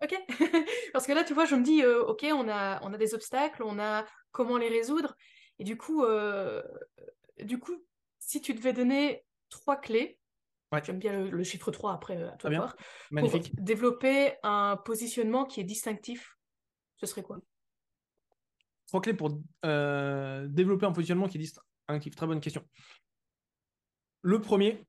[0.04, 0.16] Ok.
[0.94, 3.14] Parce que là, tu vois, je me dis, euh, ok, on a, on a des
[3.14, 5.16] obstacles, on a comment les résoudre.
[5.60, 6.62] Et du coup, euh,
[7.40, 7.76] du coup,
[8.20, 10.20] si tu devais donner trois clés
[10.84, 12.76] J'aime bien le, chiffre 3 après, à toi de voir.
[13.12, 13.56] Magnifique.
[13.56, 16.38] Pour développer un positionnement qui est distinctif,
[16.98, 17.40] ce serait quoi?
[18.88, 22.16] Trois clés pour euh, développer un positionnement qui est distinctif.
[22.16, 22.68] Très bonne question.
[24.24, 24.86] Le premier,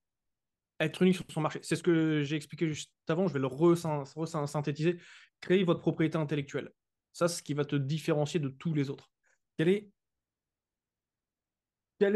[0.81, 1.61] être unique sur son marché.
[1.63, 4.99] C'est ce que j'ai expliqué juste avant, je vais le resynthétiser.
[5.41, 6.71] Créer votre propriété intellectuelle.
[7.13, 9.11] Ça, c'est ce qui va te différencier de tous les autres.
[9.57, 9.91] Quelle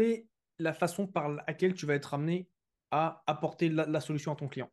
[0.01, 0.27] est,
[0.59, 2.47] la façon par laquelle tu vas être amené
[2.91, 4.71] à apporter la, solution à ton client?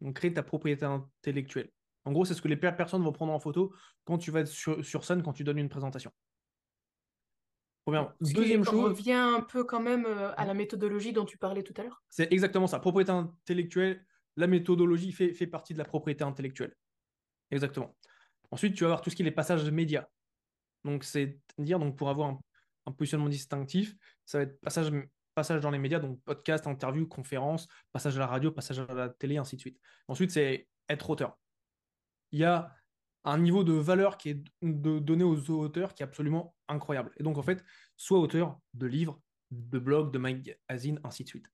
[0.00, 1.70] Donc, créer ta propriété intellectuelle.
[2.04, 3.72] En gros, c'est ce que les personnes vont prendre en photo
[4.04, 6.12] quand tu vas être sur, scène, quand tu donnes une présentation.
[7.84, 8.14] Première.
[8.20, 8.90] Deuxième chose.
[8.90, 12.02] revient un peu quand même euh, à la méthodologie dont tu parlais tout à l'heure.
[12.08, 12.78] C'est exactement ça.
[12.78, 14.04] Propriété intellectuelle,
[14.36, 16.74] la méthodologie fait, fait partie de la propriété intellectuelle.
[17.50, 17.96] Exactement.
[18.50, 20.06] Ensuite, tu vas avoir tout ce qui est les passages médias.
[20.84, 22.40] Donc, c'est dire, donc, pour avoir un,
[22.86, 24.92] un, positionnement distinctif, ça va être passage
[25.34, 29.08] passage dans les médias, donc podcast, interview, conférence, passage à la radio, passage à la
[29.08, 29.80] télé, ainsi de suite.
[30.08, 31.38] Ensuite, c'est être auteur.
[32.32, 32.74] Il y a
[33.24, 37.12] un niveau de valeur qui est de, donné aux auteurs qui est absolument incroyable.
[37.18, 37.64] Et donc, en fait,
[37.96, 41.46] soit auteur de livres, de blogs, de magazines, ainsi de suite.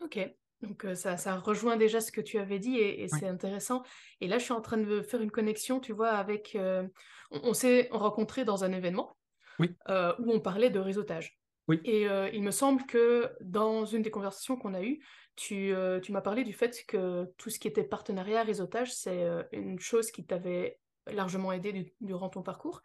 [0.00, 0.18] Ok,
[0.62, 3.82] donc euh, ça, ça, rejoint déjà ce que tu avais dit et, c'est intéressant.
[4.20, 6.54] Et là, je suis en train de faire une connexion, tu vois, avec...
[6.54, 6.86] Euh,
[7.30, 9.16] on, s'est rencontrés dans un événement
[9.58, 9.76] oui.
[9.88, 11.38] Euh, où on parlait de réseautage.
[11.84, 15.04] Et euh, il me semble que dans une des conversations qu'on a eues,
[15.36, 19.22] tu, euh, tu m'as parlé du fait que tout ce qui était partenariat, réseautage, c'est
[19.22, 22.82] euh, une chose qui t'avait largement aidé durant ton parcours.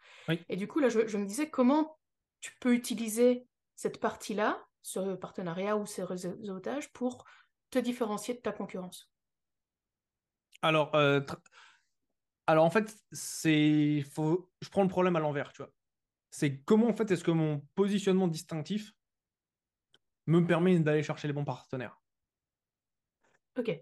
[0.48, 1.98] Et du coup, là, je, me disais comment
[2.40, 7.24] tu peux utiliser cette partie-là, ce partenariat ou ce réseautage, pour
[7.70, 9.10] te différencier de ta concurrence?
[10.62, 10.96] Alors,
[12.46, 15.72] alors en fait, c'est, faut, je prends le problème à l'envers, tu vois
[16.34, 18.92] c'est comment en fait est-ce que mon positionnement distinctif
[20.26, 22.00] me permet d'aller chercher les bons partenaires.
[23.56, 23.80] Ok.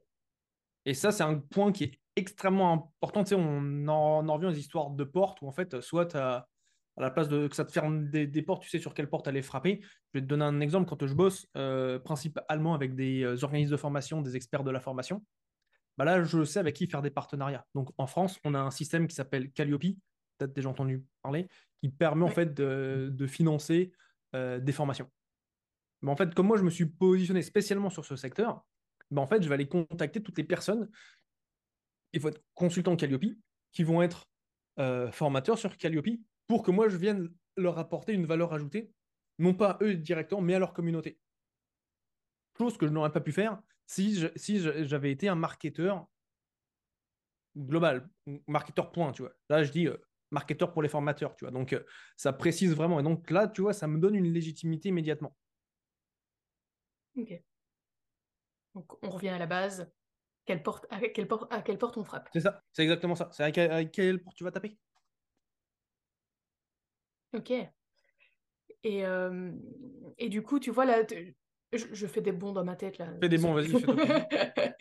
[0.85, 3.25] Et ça, c'est un point qui est extrêmement important.
[3.25, 6.47] Tu sais, on en, revient aux histoires de portes où en fait, soit à
[6.99, 9.41] la place de que ça te ferme des, portes, tu sais sur quelle porte aller
[9.41, 9.81] frapper.
[9.81, 10.91] Je vais te donner un exemple.
[10.91, 14.81] Quand je bosse euh, principalement avec des euh, organismes de formation, des experts de la
[14.81, 15.25] formation,
[15.97, 17.65] bah là, je sais avec qui faire des partenariats.
[17.75, 19.97] Donc en France, on a un système qui s'appelle Calliope,
[20.43, 21.49] peut-être déjà entendu parler,
[21.81, 23.93] qui permet en fait de, financer
[24.35, 25.11] euh, des formations.
[26.03, 28.65] Mais en fait, comme moi, je me suis positionné spécialement sur ce secteur,
[29.11, 30.91] bah en fait, je vais aller contacter toutes les personnes,
[32.13, 33.37] il faut être consultant Calliope,
[33.73, 34.29] qui vont être
[35.13, 38.91] formateurs sur Calliope pour que moi je vienne leur apporter une valeur ajoutée,
[39.39, 41.19] non pas eux directement, mais à leur communauté.
[42.59, 44.15] Chose que je n'aurais pas pu faire si
[44.85, 46.07] j'avais été un marketeur
[47.57, 48.09] global,
[48.47, 49.33] marketeur point, tu vois.
[49.49, 49.97] Là, je dis euh,
[50.33, 51.53] marketeur pour les formateurs, tu vois.
[51.53, 51.85] Donc, euh,
[52.17, 52.99] ça précise vraiment.
[53.01, 55.37] Et donc là, tu vois, ça me donne une légitimité immédiatement.
[57.17, 57.43] Ok.
[58.75, 59.91] Donc, on revient à la base.
[60.45, 62.29] Quelle porte, à, quelle porte, à quelle porte on frappe?
[62.33, 63.29] C'est ça, c'est exactement ça.
[63.33, 64.77] C'est à quelle porte tu vas taper?
[67.35, 67.53] Ok.
[68.83, 69.05] Et,
[70.19, 71.05] et du coup, tu vois, là,
[71.73, 73.09] je, fais des bons dans ma tête, là.
[73.21, 73.71] Fais des bons, vas-y,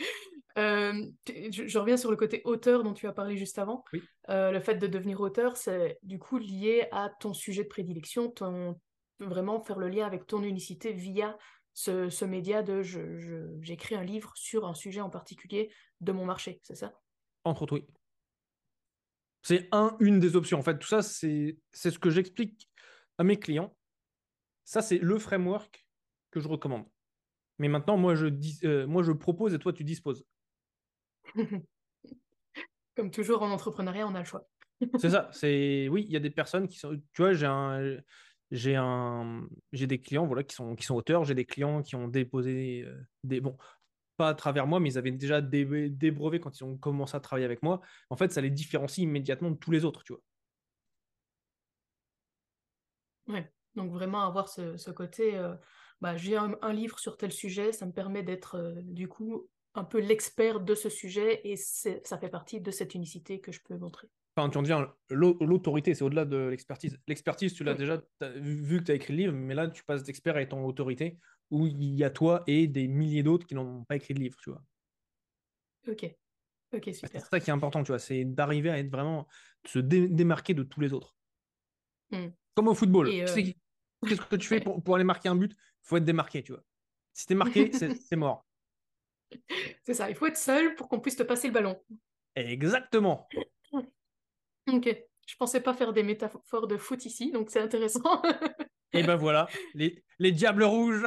[0.55, 3.83] je, je, reviens sur le côté auteur dont tu as parlé juste avant.
[3.93, 4.01] Oui.
[4.27, 8.79] le fait de devenir auteur, c'est du coup lié à ton sujet de prédilection, ton,
[9.19, 11.37] vraiment faire le lien avec ton unicité via
[11.73, 12.81] ce, ce média de
[13.61, 15.71] j'écris un livre sur un sujet en particulier
[16.01, 16.93] de mon marché, c'est ça?
[17.43, 17.87] Entre autres, oui.
[19.43, 20.59] C'est un, une des options.
[20.59, 22.69] En fait, tout ça, c'est ce que j'explique
[23.17, 23.75] à mes clients.
[24.65, 25.87] Ça, c'est le framework
[26.29, 26.85] que je recommande.
[27.57, 30.25] Mais maintenant, moi, je, dis, euh, moi, je propose et toi, tu disposes.
[32.95, 34.47] Comme toujours en entrepreneuriat, on a le choix.
[34.97, 35.29] c'est ça.
[35.31, 36.99] C'est oui, il y a des personnes qui sont.
[37.13, 37.97] Tu vois, j'ai un,
[38.51, 41.23] j'ai un, j'ai des clients voilà qui sont qui sont auteurs.
[41.23, 43.57] J'ai des clients qui ont déposé euh, des bon
[44.19, 47.19] à travers moi, mais ils avaient déjà des, des, brevets quand ils ont commencé à
[47.19, 47.81] travailler avec moi.
[48.09, 50.21] En fait, ça les différencie immédiatement de tous les autres, tu vois.
[53.27, 55.55] Ouais, donc vraiment avoir ce, côté, euh,
[56.01, 59.83] bah, j'ai un, livre sur tel sujet, ça me permet d'être euh, du coup un
[59.83, 63.77] peu l'expert de ce sujet et ça fait partie de cette unicité que je peux
[63.77, 64.09] montrer.
[64.35, 66.97] Enfin, tu en deviens l'autorité, c'est au-delà de l'expertise.
[67.07, 68.01] L'expertise, tu l'as déjà
[68.35, 71.17] vu que tu as écrit le livre, mais là, tu passes d'expert à étant autorité
[71.49, 74.37] où il y a toi et des milliers d'autres qui n'ont pas écrit de livre,
[74.41, 74.63] tu vois.
[75.87, 76.15] Ok.
[76.73, 77.09] Ok, super.
[77.11, 79.27] C'est ça qui est important, tu vois, c'est d'arriver à être vraiment,
[79.65, 81.13] se démarquer de tous les autres.
[82.11, 82.29] Hmm.
[82.55, 83.09] Comme au football.
[83.09, 83.25] Euh,
[84.07, 85.51] qu'est-ce que tu fais pour, aller marquer un but?
[85.51, 86.63] Il faut être démarqué, tu vois.
[87.11, 88.45] Si t'es marqué, c'est mort.
[89.85, 91.81] C'est ça, il faut être seul pour qu'on puisse te passer le ballon.
[92.35, 93.27] Exactement.
[94.71, 98.21] Ok, je pensais pas faire des métaphores de foot ici, donc c'est intéressant.
[98.93, 101.03] Et ben voilà, les, les diables rouges.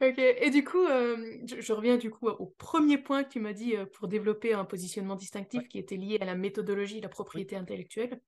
[0.00, 3.54] ok, et du coup, euh, je, reviens du coup au premier point que tu m'as
[3.54, 7.56] dit euh, pour développer un positionnement distinctif qui était lié à la méthodologie, la propriété
[7.56, 8.20] intellectuelle.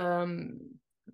[0.00, 0.48] Euh,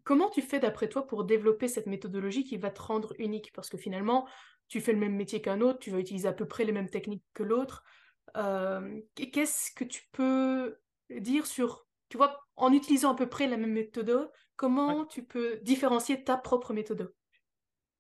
[0.04, 3.52] comment tu fais d'après toi pour développer cette méthodologie qui va te rendre unique?
[3.52, 4.28] Parce que finalement,
[4.68, 6.90] tu fais le même métier qu'un autre, tu vas utiliser à peu près les mêmes
[6.90, 7.84] techniques que l'autre.
[8.34, 10.78] Qu'est-ce que tu peux
[11.10, 15.60] dire sur, tu vois, en utilisant à peu près la même méthode, Comment tu peux
[15.62, 17.14] différencier ta propre méthode?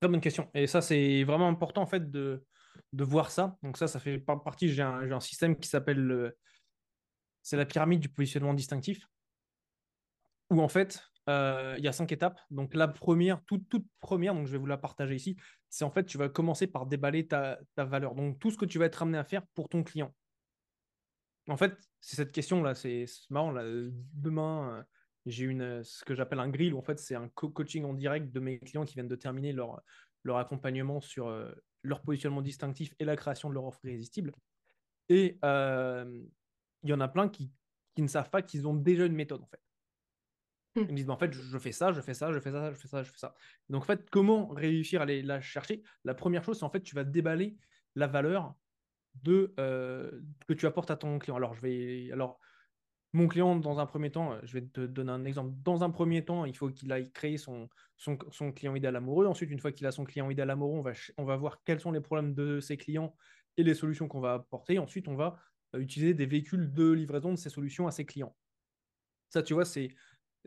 [0.00, 0.50] Très bonne question.
[0.54, 2.44] Et ça, c'est vraiment important en fait de,
[2.92, 3.56] de voir ça.
[3.62, 6.34] Donc ça, ça fait partie, j'ai un, un, système qui s'appelle
[7.42, 9.06] c'est la pyramide du positionnement distinctif,
[10.50, 12.40] où en fait, euh, il y a cinq étapes.
[12.50, 13.64] Donc la première, toute,
[14.00, 15.36] première, donc je vais vous la partager ici,
[15.68, 18.14] c'est en fait, tu vas commencer par déballer ta, valeur.
[18.14, 20.14] Donc tout ce que tu vas être amené à faire pour ton client.
[21.48, 23.52] En fait, c'est cette question-là, c'est marrant.
[23.52, 23.64] Là,
[24.12, 24.84] demain,
[25.28, 28.32] j'ai une, euh, ce que j'appelle un grill, en fait, c'est un coaching en direct
[28.32, 29.82] de mes clients qui viennent de terminer leur,
[30.24, 31.50] leur accompagnement sur euh,
[31.82, 34.32] leur positionnement distinctif et la création de leur offre irrésistible.
[35.08, 36.22] Et euh,
[36.82, 37.50] il y en a plein qui,
[37.94, 39.60] qui ne savent pas qu'ils ont déjà une méthode, en fait.
[40.82, 42.76] Ils me disent, en fait, je fais ça, je fais ça, je fais ça, je
[42.76, 43.34] fais ça, je fais ça.
[43.68, 45.82] Donc, en fait, comment réussir à aller la chercher?
[46.04, 47.56] La première chose, c'est en fait, tu vas déballer
[47.94, 48.54] la valeur
[49.22, 51.36] de, que tu apportes à ton client.
[51.36, 52.10] Alors, je vais.
[52.12, 52.40] Alors,
[53.12, 55.54] mon client, dans un premier temps, euh, je vais te donner un exemple.
[55.64, 58.16] Dans un premier temps, il faut qu'il aille créer son, son,
[58.52, 59.26] client idéal amoureux.
[59.26, 61.80] Ensuite, une fois qu'il a son client idéal amoureux, on va, on va voir quels
[61.80, 63.14] sont les problèmes de ses clients
[63.56, 64.78] et les solutions qu'on va apporter.
[64.78, 65.38] Ensuite, on va
[65.74, 68.36] euh, utiliser des véhicules de livraison de ces solutions à ses clients.
[69.30, 69.88] Ça, tu vois, c'est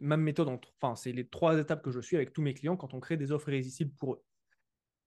[0.02, 0.50] ma méthode.
[0.82, 3.18] Enfin, c'est les trois étapes que je suis avec tous mes clients quand on crée
[3.18, 4.24] des offres irrésistibles pour eux.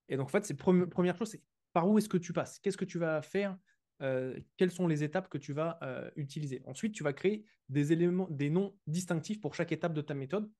[0.08, 1.42] Et donc, en fait, c'est première chose, c'est
[1.72, 2.58] par où est-ce que tu passes?
[2.60, 3.58] Qu'est-ce que tu vas faire
[4.02, 6.62] euh, quelles sont les étapes que tu vas euh, utiliser?
[6.66, 10.50] Ensuite, tu vas créer des éléments, des noms distinctifs pour chaque étape de ta méthode,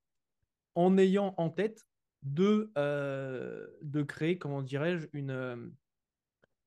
[0.74, 1.87] en ayant en tête
[2.22, 3.66] de, euh,
[4.09, 5.72] créer, comment dirais-je, une,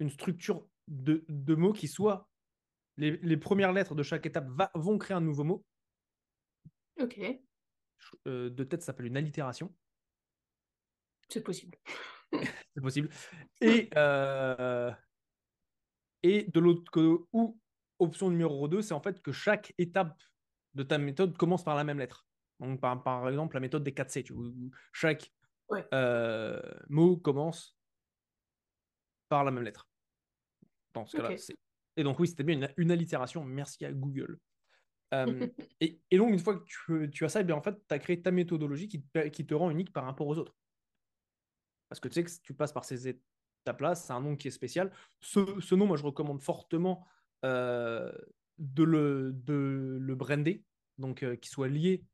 [0.10, 2.30] structure de, de mots qui soient
[2.98, 5.66] les, les premières lettres de chaque étape va- vont créer un nouveau mot.
[7.00, 7.20] Ok,
[8.28, 9.74] Euh, de tête, ça s'appelle une allitération.
[11.30, 11.78] c'est possible.
[12.76, 13.10] C'est possible.
[13.62, 14.92] Et, euh,
[16.24, 17.58] et de l'autre côté, ou
[18.00, 20.22] option numéro 2, c'est en fait que chaque étape
[20.74, 22.28] de ta méthode commence par la même lettre.
[22.60, 24.50] Donc, par, par exemple, la méthode des 4C, tu vois,
[24.92, 25.32] chaque
[25.70, 25.86] Ouais.
[25.94, 27.78] euh, mot commence
[29.28, 29.90] par la même lettre.
[30.94, 31.36] Dans ce cas-là.
[31.98, 33.44] Et donc, oui, c'était bien une, une allitération.
[33.44, 34.40] Merci à Google.
[35.14, 35.48] Euh,
[35.82, 37.94] et, et donc, une fois que tu, tu as ça, eh bien, en fait, tu
[37.94, 40.56] as créé ta méthodologie qui te, qui te rend unique par rapport aux autres.
[41.90, 44.48] Parce que tu sais que si tu passes par ces étapes-là, c'est un nom qui
[44.50, 44.92] est spécial.
[45.22, 47.06] Ce, ce nom, moi, je recommande fortement
[47.46, 48.12] euh,
[48.58, 50.66] de, le, de le brander,
[50.98, 52.06] donc euh, qu'il soit lié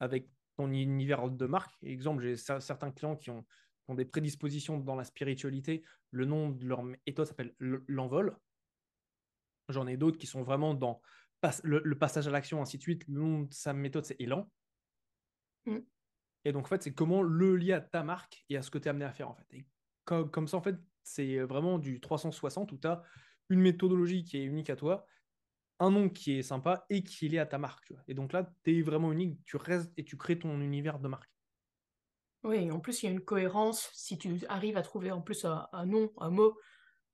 [0.00, 1.72] avec ton univers de marque.
[1.82, 5.82] Exemple, j'ai cer- certains clients qui ont, qui ont des prédispositions dans la spiritualité.
[6.10, 8.36] Le nom de leur méthode s'appelle l'envol.
[9.68, 11.00] J'en ai d'autres qui sont vraiment dans
[11.64, 13.06] le, le passage à l'action, ainsi de suite.
[13.08, 14.50] Le nom de sa méthode, c'est élan.
[15.66, 15.78] Mm.
[16.44, 18.78] Et donc, en fait, c'est comment le lier à ta marque et à ce que
[18.78, 19.46] tu es amené à faire, en fait.
[19.52, 19.66] Et
[20.04, 23.02] comme, comme ça, en fait, c'est vraiment du 360 où tu as
[23.48, 25.06] une méthodologie qui est unique à toi,
[25.78, 27.84] un nom qui est sympa et qui est lié à ta marque.
[27.84, 28.02] tu vois.
[28.08, 31.08] Et donc là, tu es vraiment unique, tu restes et tu crées ton univers de
[31.08, 31.30] marque.
[32.44, 33.90] Oui, en plus, il y a une cohérence.
[33.92, 36.58] Si tu arrives à trouver en plus un, un nom, un mot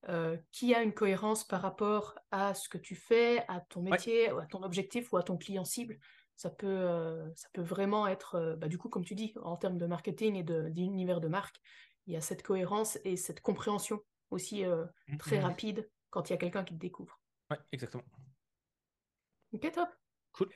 [0.08, 4.28] euh, qui a une cohérence par rapport à ce que tu fais, à ton métier,
[4.28, 5.98] à ton objectif ou à ton client cible,
[6.36, 9.56] ça peut, euh, ça peut vraiment être, euh, bah, du coup, comme tu dis, en
[9.56, 11.60] termes de marketing et de- d'univers de, marque,
[12.06, 14.84] il y a cette cohérence et cette compréhension aussi euh,
[15.18, 15.44] très Mhm.
[15.44, 17.20] rapide quand il y a quelqu'un qui te découvre.
[17.50, 18.04] Ouais, exactement.
[19.52, 19.88] Ok, top.
[20.32, 20.50] Cool.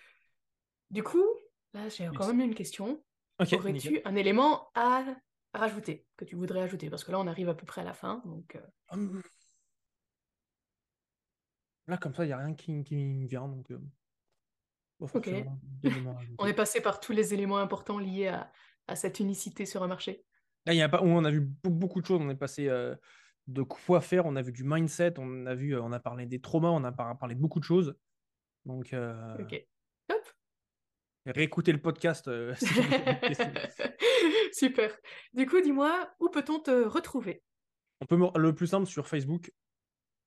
[0.90, 1.26] Du coup,
[1.74, 3.02] là, j'ai quand même une question.
[3.38, 5.04] Aurais-tu un élément à
[5.54, 6.88] rajouter, que tu voudrais ajouter?
[6.90, 8.22] Parce que là, on arrive à peu près à la fin.
[8.24, 9.22] Donc, euh, Hum.
[11.88, 13.48] Là, comme ça, il n'y a rien qui, qui me vient.
[13.48, 13.80] Donc, euh,
[15.00, 15.28] Ok.
[16.38, 18.52] on est passé par tous les éléments importants liés à,
[18.86, 20.24] à cette unicité sur un marché.
[20.64, 22.20] Là, y a pas, on a vu be- beaucoup de choses.
[22.20, 22.94] On est passé euh,
[23.48, 26.40] de quoi faire, on a vu du mindset, on a vu, on a parlé des
[26.40, 27.96] traumas, on a par- parlé de beaucoup de choses.
[28.64, 28.94] Donc,
[29.40, 29.66] Ok.
[30.06, 30.22] Top.
[31.26, 32.30] réécoutez le podcast
[34.62, 34.96] Super.
[35.32, 37.42] Du coup, dis-moi, où peut-on te retrouver?
[38.00, 39.52] On peut me- le plus simple sur Facebook.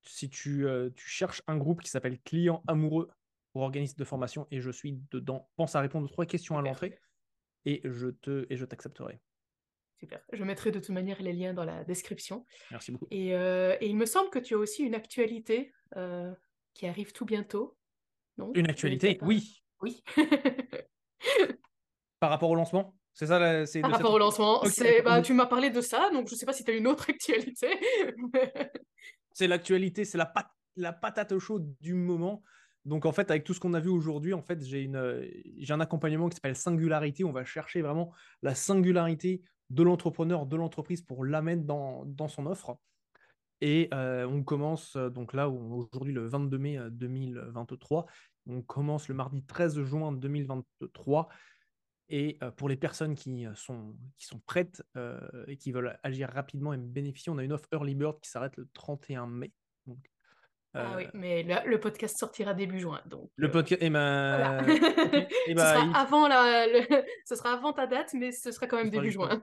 [0.02, 3.08] Si tu, euh, tu cherches un groupe qui s'appelle Clients amoureux
[3.52, 6.62] pour organisme de formation et je suis dedans, pense à répondre aux trois questions à
[6.62, 6.98] l'entrée
[7.64, 9.20] et je te et je t'accepterai.
[9.98, 10.20] Super.
[10.32, 12.44] Je mettrai de toute manière les liens dans la description.
[12.70, 13.06] Merci beaucoup.
[13.10, 16.34] Et, euh, et il me semble que tu as aussi une actualité euh,
[16.74, 17.78] qui arrive tout bientôt.
[18.36, 18.52] Non?
[18.54, 19.62] Une Tu- actualité, oui.
[19.80, 20.04] Oui.
[22.20, 25.32] Par rapport au lancement, c'est ça la- c'est Par rapport au lancement, c'est, bah, tu
[25.32, 27.68] m'as parlé de ça, donc je sais pas si tu as une autre actualité.
[29.32, 32.42] c'est l'actualité, c'est la, pat- la patate chaude du moment.
[32.84, 35.26] Donc en fait, avec tout ce qu'on a vu aujourd'hui, en fait, j'ai une, euh,
[35.58, 37.24] j'ai un accompagnement qui s'appelle Singularité.
[37.24, 38.12] On va chercher vraiment
[38.42, 42.76] la singularité de l'entrepreneur, de l'entreprise pour l'amener dans, dans son offre.
[43.62, 48.06] Et euh, on commence euh, donc là, aujourd'hui, le 22 mai euh, 2023.
[48.48, 51.28] On commence le mardi 13 juin 2023.
[52.08, 56.72] Et pour les personnes qui sont, qui sont prêtes euh, et qui veulent agir rapidement
[56.72, 59.52] et bénéficier, on a une offre Early Bird qui s'arrête le 31 mai.
[59.86, 59.98] Donc,
[60.74, 63.30] Ah euh, oui, mais le, le podcast sortira début juin, donc.
[63.34, 63.82] Le podcast.
[63.82, 64.62] Eh voilà.
[64.62, 64.80] ben, ok.
[65.48, 68.52] Eh ce, ben, sera il- avant la, le- ce sera avant ta date, mais ce
[68.52, 69.40] sera quand même sera début juin.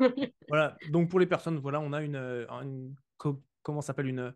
[0.48, 0.78] Voilà.
[0.90, 4.34] Donc pour les personnes, voilà, on a une, une- co- comment s'appelle une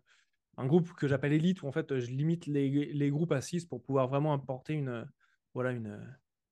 [0.60, 3.64] un groupe que j'appelle élite où en fait je limite les, les groupes à 6
[3.66, 5.08] pour pouvoir vraiment apporter une
[5.54, 6.04] voilà une,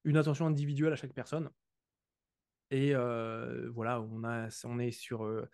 [0.04, 1.50] une attention individuelle à chaque personne.
[2.70, 2.94] Et
[3.72, 5.48] voilà, on est sur euh,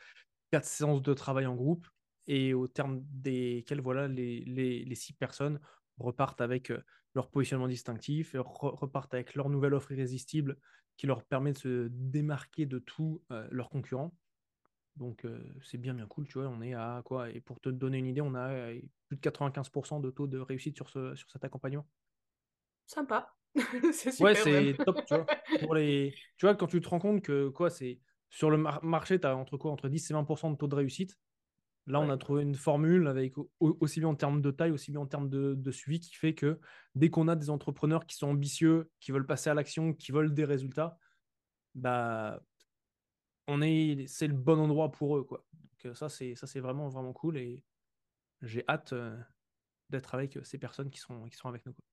[0.51, 1.87] quatre séances de travail en groupe
[2.27, 5.61] et au terme desquelles voilà les, les, six personnes
[5.99, 6.73] repartent avec
[7.15, 10.57] leur positionnement distinctif, repartent avec leur nouvelle offre irrésistible
[10.97, 14.15] qui leur permet de se démarquer de tous leurs concurrents.
[14.97, 15.27] Donc
[15.63, 18.07] c'est bien bien cool, tu vois, on est à quoi Et pour te donner une
[18.07, 18.73] idée, on a
[19.09, 21.87] plus de 95% de taux de réussite sur, ce, sur cet accompagnement.
[22.87, 23.35] Sympa.
[23.93, 24.21] c'est super.
[24.21, 25.29] Ouais, c'est top, tu vois.
[25.59, 26.15] Pour les...
[26.37, 28.01] Tu vois, quand tu te rends compte que quoi, c'est
[28.31, 30.75] sur le mar- marché, tu as entre quoi Entre 10 et 20% de taux de
[30.75, 31.19] réussite.
[31.87, 34.93] Là, on a trouvé une formule avec au- aussi bien en termes de taille, aussi
[34.93, 36.61] bien en termes de, de suivi, qui fait que
[36.95, 40.35] dès qu'on a des entrepreneurs qui sont ambitieux, qui veulent passer à l'action, qui veulent
[40.35, 40.99] des résultats,
[41.75, 42.41] bah,
[43.49, 45.45] on est, c'est le bon endroit pour eux, quoi.
[45.53, 47.65] Donc euh, ça, c'est ça, c'est vraiment vraiment cool et
[48.43, 49.19] j'ai hâte euh,
[49.91, 51.75] d'être avec euh, ces personnes qui sont qui sont avec nous.
[51.75, 51.85] quoi.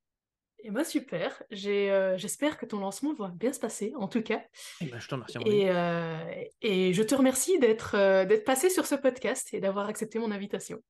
[0.61, 1.41] Et bah super.
[1.51, 4.41] J'ai, euh, j'espère que ton lancement va bien se passer, en tout cas.
[4.81, 5.37] Eh ben, je te remercie.
[5.45, 9.87] Et, euh, et je te remercie d'être euh, d'être passé sur ce podcast et d'avoir
[9.87, 10.81] accepté mon invitation.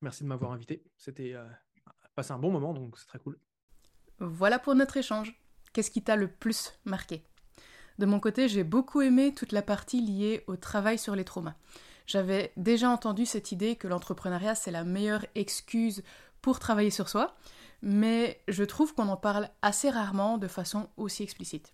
[0.00, 0.84] Merci de m'avoir invité.
[0.96, 1.44] C'était euh,
[2.14, 3.38] passé un bon moment, donc c'est très cool.
[4.20, 5.34] Voilà pour notre échange.
[5.72, 7.24] Qu'est-ce qui t'a le plus marqué?
[7.98, 11.56] De mon côté, j'ai beaucoup aimé toute la partie liée au travail sur les traumas.
[12.06, 16.04] J'avais déjà entendu cette idée que l'entrepreneuriat, c'est la meilleure excuse
[16.42, 17.34] pour travailler sur soi,
[17.82, 21.72] mais je trouve qu'on en parle assez rarement de façon aussi explicite.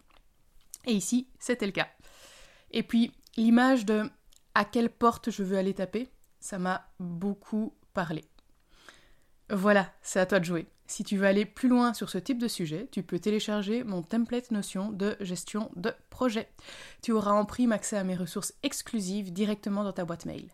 [0.86, 1.88] Et ici, c'était le cas.
[2.70, 4.10] Et puis, l'image de
[4.54, 6.08] à quelle porte je veux aller taper,
[6.40, 8.24] ça m'a beaucoup parlé.
[9.50, 10.66] Voilà, c'est à toi de jouer.
[10.86, 14.02] Si tu veux aller plus loin sur ce type de sujet, tu peux télécharger mon
[14.02, 16.48] template notion de gestion de projet.
[17.02, 20.48] Tu auras en prime accès à mes ressources exclusives directement dans ta boîte mail.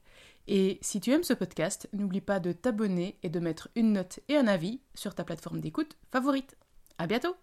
[0.48, 4.20] Et si tu aimes ce podcast, n'oublie pas de t'abonner et de mettre une note
[4.28, 6.56] et un avis sur ta plateforme d'écoute favorite.
[6.98, 7.36] À bientôt!